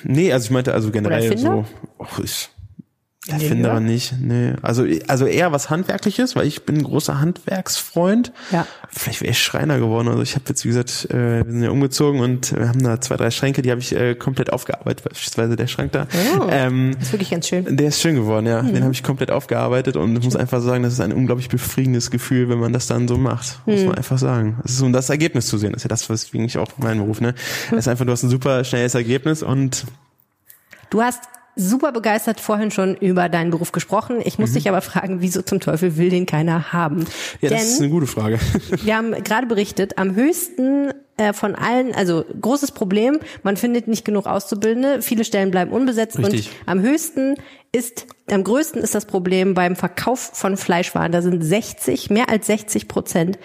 [0.04, 1.66] nee, also ich meinte also generell so.
[2.00, 2.50] Och, ich
[3.32, 4.54] Erfinder nicht, nee.
[4.62, 8.32] Also also eher was handwerkliches, weil ich bin ein großer Handwerksfreund.
[8.52, 8.66] Ja.
[8.90, 10.08] Vielleicht wäre ich Schreiner geworden.
[10.08, 13.00] Also ich habe jetzt wie gesagt, äh, wir sind ja umgezogen und wir haben da
[13.02, 16.08] zwei drei Schränke, die habe ich äh, komplett aufgearbeitet, beispielsweise der Schrank da.
[16.40, 16.48] Oh.
[16.50, 17.78] Ähm, Das ist wirklich ganz schön.
[17.78, 18.62] Der ist schön geworden, ja.
[18.62, 18.74] Mhm.
[18.74, 22.12] Den habe ich komplett aufgearbeitet und ich muss einfach sagen, das ist ein unglaublich befriedigendes
[22.12, 23.60] Gefühl, wenn man das dann so macht.
[23.66, 23.86] Muss Mhm.
[23.88, 24.58] man einfach sagen.
[24.64, 25.72] Es ist um das Ergebnis zu sehen.
[25.74, 27.34] Das ist ja das, was ich auch mein Beruf, ne?
[27.72, 27.78] Mhm.
[27.78, 29.86] Es ist einfach, du hast ein super schnelles Ergebnis und
[30.90, 31.20] Du hast
[31.56, 34.22] super begeistert vorhin schon über deinen Beruf gesprochen.
[34.24, 37.00] Ich muss dich aber fragen, wieso zum Teufel will den keiner haben?
[37.00, 37.06] Mhm.
[37.42, 38.40] ja, das ist Denn eine gute Frage.
[38.84, 44.06] wir haben gerade berichtet, am höchsten äh, von allen, also großes Problem, man findet nicht
[44.06, 46.50] genug Auszubildende, viele Stellen bleiben unbesetzt Richtig.
[46.62, 47.36] und am höchsten
[47.72, 51.12] ist, am größten ist das Problem beim Verkauf von Fleischwaren.
[51.12, 53.38] Da sind 60, mehr als 60 Prozent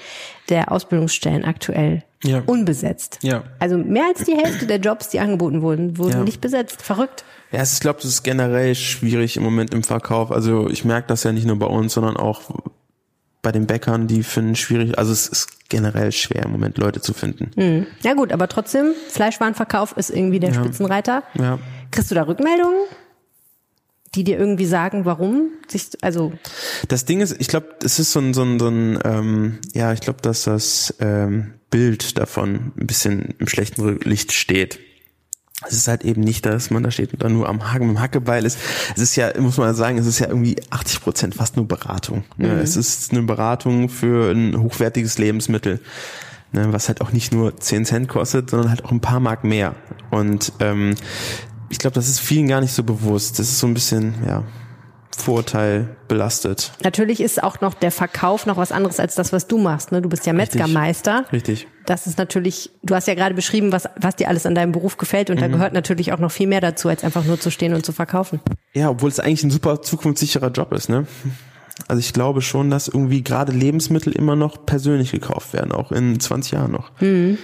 [0.48, 2.42] der Ausbildungsstellen aktuell Ja.
[2.46, 3.18] unbesetzt.
[3.22, 3.42] Ja.
[3.58, 6.22] Also mehr als die Hälfte der Jobs, die angeboten wurden, wurden Ja.
[6.24, 6.80] nicht besetzt.
[6.80, 7.24] Verrückt.
[7.54, 10.32] Ja, ich glaube, das ist generell schwierig im Moment im Verkauf.
[10.32, 12.50] Also ich merke das ja nicht nur bei uns, sondern auch
[13.42, 17.12] bei den Bäckern, die finden schwierig, also es ist generell schwer im Moment Leute zu
[17.14, 17.87] finden.
[18.02, 21.22] Ja gut, aber trotzdem, Fleischwarenverkauf ist irgendwie der Spitzenreiter.
[21.35, 21.58] Ja.
[21.92, 22.87] Kriegst du da Rückmeldungen,
[24.14, 26.33] die dir irgendwie sagen, warum sich, also
[26.88, 29.92] Das Ding ist, ich glaube, es ist so ein, so ein, so ein ähm, ja,
[29.92, 34.81] ich glaube, dass das ähm, Bild davon ein bisschen im schlechten Licht steht.
[35.69, 37.96] Es ist halt eben nicht, dass man da steht und dann nur am Haken mit
[37.96, 38.58] dem Hackebeil ist.
[38.94, 42.25] Es ist ja, muss man sagen, es ist ja irgendwie 80 Prozent fast nur Beratung.
[42.37, 42.48] Ne?
[42.48, 42.58] Mhm.
[42.58, 45.81] Es ist eine Beratung für ein hochwertiges Lebensmittel,
[46.52, 46.73] ne?
[46.73, 49.75] was halt auch nicht nur 10 Cent kostet, sondern halt auch ein paar Mark mehr.
[50.10, 50.94] Und ähm,
[51.69, 53.38] ich glaube, das ist vielen gar nicht so bewusst.
[53.38, 54.44] Das ist so ein bisschen, ja,
[55.23, 56.73] Vorurteil belastet.
[56.83, 59.92] Natürlich ist auch noch der Verkauf noch was anderes als das, was du machst.
[59.92, 60.02] Ne?
[60.02, 61.27] Du bist ja Metzgermeister.
[61.33, 61.60] Richtig.
[61.62, 61.69] Richtig.
[61.87, 64.96] Das ist natürlich, du hast ja gerade beschrieben, was, was dir alles an deinem Beruf
[64.96, 65.40] gefällt und mhm.
[65.40, 67.92] da gehört natürlich auch noch viel mehr dazu, als einfach nur zu stehen und zu
[67.92, 68.40] verkaufen.
[68.73, 71.06] Ja, obwohl es eigentlich ein super zukunftssicherer Job ist, ne?
[71.88, 76.19] Also ich glaube schon, dass irgendwie gerade Lebensmittel immer noch persönlich gekauft werden, auch in
[76.21, 76.90] 20 Jahren noch.
[77.00, 77.38] Mhm.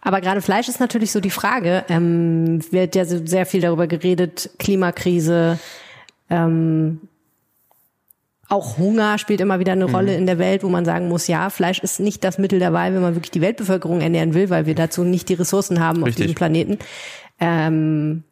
[0.00, 1.84] Aber gerade Fleisch ist natürlich so die Frage.
[1.88, 5.58] Ähm, wird ja so sehr viel darüber geredet, Klimakrise,
[6.32, 7.00] ähm,
[8.48, 9.94] auch Hunger spielt immer wieder eine mhm.
[9.94, 12.72] Rolle in der Welt, wo man sagen muss, ja, Fleisch ist nicht das Mittel der
[12.72, 16.02] Wahl, wenn man wirklich die Weltbevölkerung ernähren will, weil wir dazu nicht die Ressourcen haben
[16.02, 16.12] Richtig.
[16.12, 16.78] auf diesem Planeten.
[17.38, 18.24] Ähm,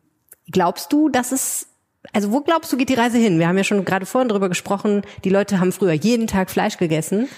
[0.50, 1.66] glaubst du, dass es
[2.12, 3.38] also wo glaubst du, geht die Reise hin?
[3.38, 6.78] Wir haben ja schon gerade vorhin drüber gesprochen, die Leute haben früher jeden Tag Fleisch
[6.78, 7.28] gegessen.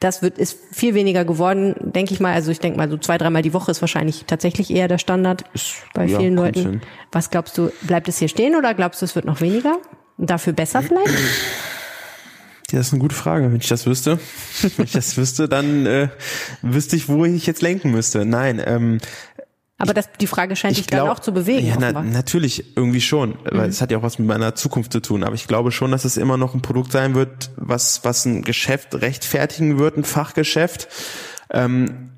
[0.00, 2.32] Das wird, ist viel weniger geworden, denke ich mal.
[2.32, 5.44] Also ich denke mal, so zwei, dreimal die Woche ist wahrscheinlich tatsächlich eher der Standard
[5.94, 6.80] bei ja, vielen Leuten.
[7.12, 9.76] Was glaubst du, bleibt es hier stehen oder glaubst du, es wird noch weniger?
[10.20, 11.08] Dafür besser vielleicht?
[12.70, 13.50] Ja, das ist eine gute Frage.
[13.50, 14.18] Wenn ich das wüsste,
[14.76, 16.08] wenn ich das wüsste, dann äh,
[16.62, 18.24] wüsste ich, wo ich jetzt lenken müsste.
[18.24, 18.98] Nein, ähm,
[19.78, 21.66] aber das, die Frage scheint dich glaub, dann auch zu bewegen.
[21.66, 23.70] Ja, na, natürlich, irgendwie schon, weil mhm.
[23.70, 25.24] es hat ja auch was mit meiner Zukunft zu tun.
[25.24, 28.42] Aber ich glaube schon, dass es immer noch ein Produkt sein wird, was, was ein
[28.42, 30.88] Geschäft rechtfertigen wird, ein Fachgeschäft.
[31.48, 32.10] Ähm,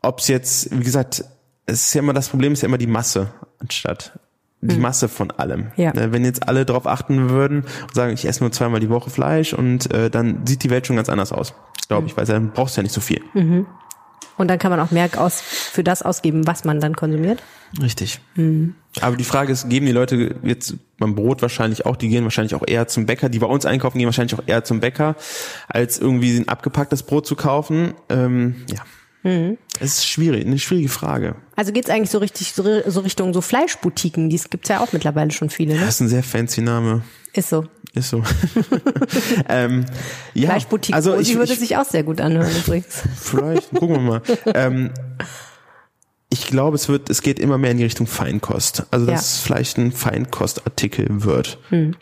[0.00, 1.22] Ob es jetzt, wie gesagt,
[1.66, 4.18] es ist ja immer das Problem, ist ja immer die Masse anstatt
[4.60, 4.82] die hm.
[4.82, 5.68] Masse von allem.
[5.76, 5.92] Ja.
[5.94, 9.10] Ne, wenn jetzt alle darauf achten würden und sagen, ich esse nur zweimal die Woche
[9.10, 11.54] Fleisch und äh, dann sieht die Welt schon ganz anders aus,
[11.88, 13.22] glaube ich, weil dann brauchst du ja nicht so viel.
[13.34, 13.66] Mhm.
[14.36, 17.42] Und dann kann man auch mehr aus, für das ausgeben, was man dann konsumiert.
[17.82, 18.20] Richtig.
[18.36, 18.74] Mhm.
[19.02, 22.54] Aber die Frage ist, geben die Leute jetzt beim Brot wahrscheinlich auch, die gehen wahrscheinlich
[22.54, 25.14] auch eher zum Bäcker, die bei uns einkaufen, gehen wahrscheinlich auch eher zum Bäcker,
[25.68, 27.92] als irgendwie ein abgepacktes Brot zu kaufen.
[28.08, 28.82] Ähm, ja.
[29.22, 29.58] Mhm.
[29.80, 31.36] Es ist schwierig, eine schwierige Frage.
[31.56, 35.30] Also geht's eigentlich so richtig so, so Richtung so Fleischboutiquen, die gibt's ja auch mittlerweile
[35.30, 35.80] schon viele, ne?
[35.80, 37.02] Das ist ein sehr fancy Name.
[37.32, 37.64] Ist so.
[37.94, 38.22] Ist so.
[39.48, 39.84] ähm,
[40.34, 43.02] ja, Fleischboutique also ich, würde ich, sich auch sehr gut anhören übrigens.
[43.16, 44.22] Vielleicht, gucken wir mal.
[44.54, 44.90] ähm,
[46.32, 48.86] ich glaube, es wird, es geht immer mehr in die Richtung Feinkost.
[48.90, 49.20] Also dass ja.
[49.20, 51.58] es vielleicht ein Feinkostartikel wird.
[51.70, 51.96] Hm.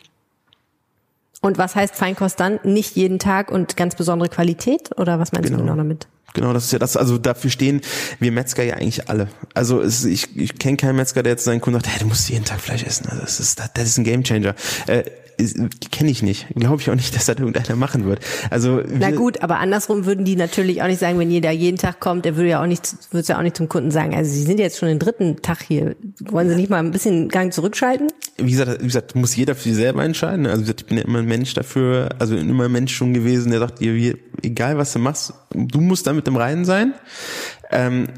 [1.41, 2.59] Und was heißt Feinkost dann?
[2.65, 4.91] Nicht jeden Tag und ganz besondere Qualität?
[4.99, 5.59] Oder was meinst genau.
[5.59, 6.09] du genau damit?
[6.35, 7.81] Genau, das ist ja das, also dafür stehen
[8.21, 9.29] wir Metzger ja eigentlich alle.
[9.55, 12.29] Also es, ich, ich kenne keinen Metzger, der jetzt seinen Kunden sagt, hey, du musst
[12.29, 13.09] jeden Tag Fleisch essen.
[13.09, 14.55] Also das ist, das ist ein Gamechanger.
[14.87, 15.05] Äh,
[15.93, 16.47] kenne ich nicht.
[16.55, 18.21] Glaube ich auch nicht, dass das irgendeiner machen wird.
[18.51, 22.01] Also na gut, aber andersrum würden die natürlich auch nicht sagen, wenn jeder jeden Tag
[22.01, 24.15] kommt, der würde ja auch nicht, würde ja auch nicht zum Kunden sagen.
[24.15, 25.97] Also sie sind jetzt schon den dritten Tag hier.
[26.21, 28.09] Wollen sie nicht mal ein bisschen Gang zurückschalten?
[28.37, 30.47] Wie gesagt, wie gesagt, muss jeder für sich selber entscheiden.
[30.47, 33.61] Also ich bin ja immer ein Mensch dafür, also immer ein Mensch schon gewesen, der
[33.61, 36.95] sagt, egal was du machst, du musst da mit dem Reinen sein.
[37.71, 38.09] Ähm,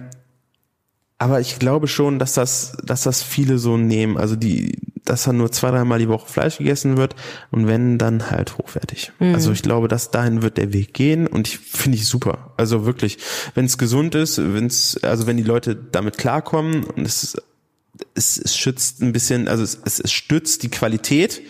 [1.19, 4.17] aber ich glaube schon, dass das, dass das viele so nehmen.
[4.17, 4.73] Also die,
[5.05, 7.15] dass dann nur zwei, dreimal die Woche Fleisch gegessen wird
[7.51, 9.13] und wenn, dann halt hochwertig.
[9.19, 9.35] Mhm.
[9.35, 12.53] Also ich glaube, dass dahin wird der Weg gehen und ich finde ich super.
[12.57, 13.19] Also wirklich,
[13.55, 17.37] wenn es gesund ist, wenn es, also wenn die Leute damit klarkommen und es
[18.15, 21.43] es, es schützt ein bisschen, also es, es, es stützt die Qualität,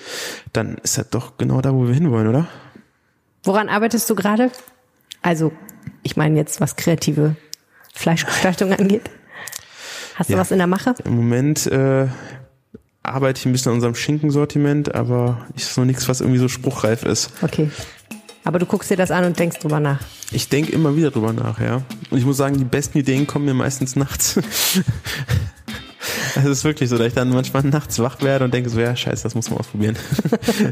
[0.53, 2.49] dann ist das doch genau da, wo wir hinwollen, oder?
[3.43, 4.51] Woran arbeitest du gerade?
[5.23, 5.53] Also,
[6.03, 7.37] ich meine jetzt, was kreative
[7.95, 9.11] Fleischgestaltung angeht.
[10.15, 10.41] Hast du ja.
[10.41, 10.95] was in der Mache?
[11.05, 12.09] Im Moment äh,
[13.03, 17.05] arbeite ich ein bisschen an unserem Schinkensortiment, aber ist noch nichts, was irgendwie so spruchreif
[17.05, 17.31] ist.
[17.43, 17.71] Okay.
[18.45, 20.01] Aber du guckst dir das an und denkst drüber nach.
[20.33, 21.83] Ich denke immer wieder drüber nach, ja.
[22.11, 24.41] Und ich muss sagen, die besten Ideen kommen mir meistens nachts.
[26.37, 28.95] Es ist wirklich so, dass ich dann manchmal nachts wach werde und denke so, ja,
[28.95, 29.97] scheiße, das muss man ausprobieren.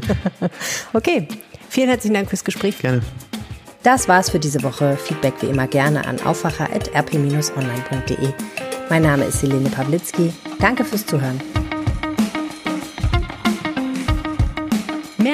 [0.93, 1.27] okay.
[1.69, 2.77] Vielen herzlichen Dank fürs Gespräch.
[2.79, 3.01] Gerne.
[3.83, 4.97] Das war's für diese Woche.
[4.97, 8.29] Feedback wie immer gerne an aufwacher.rp-online.de.
[8.89, 10.33] Mein Name ist Helene Pawlitzki.
[10.59, 11.41] Danke fürs Zuhören.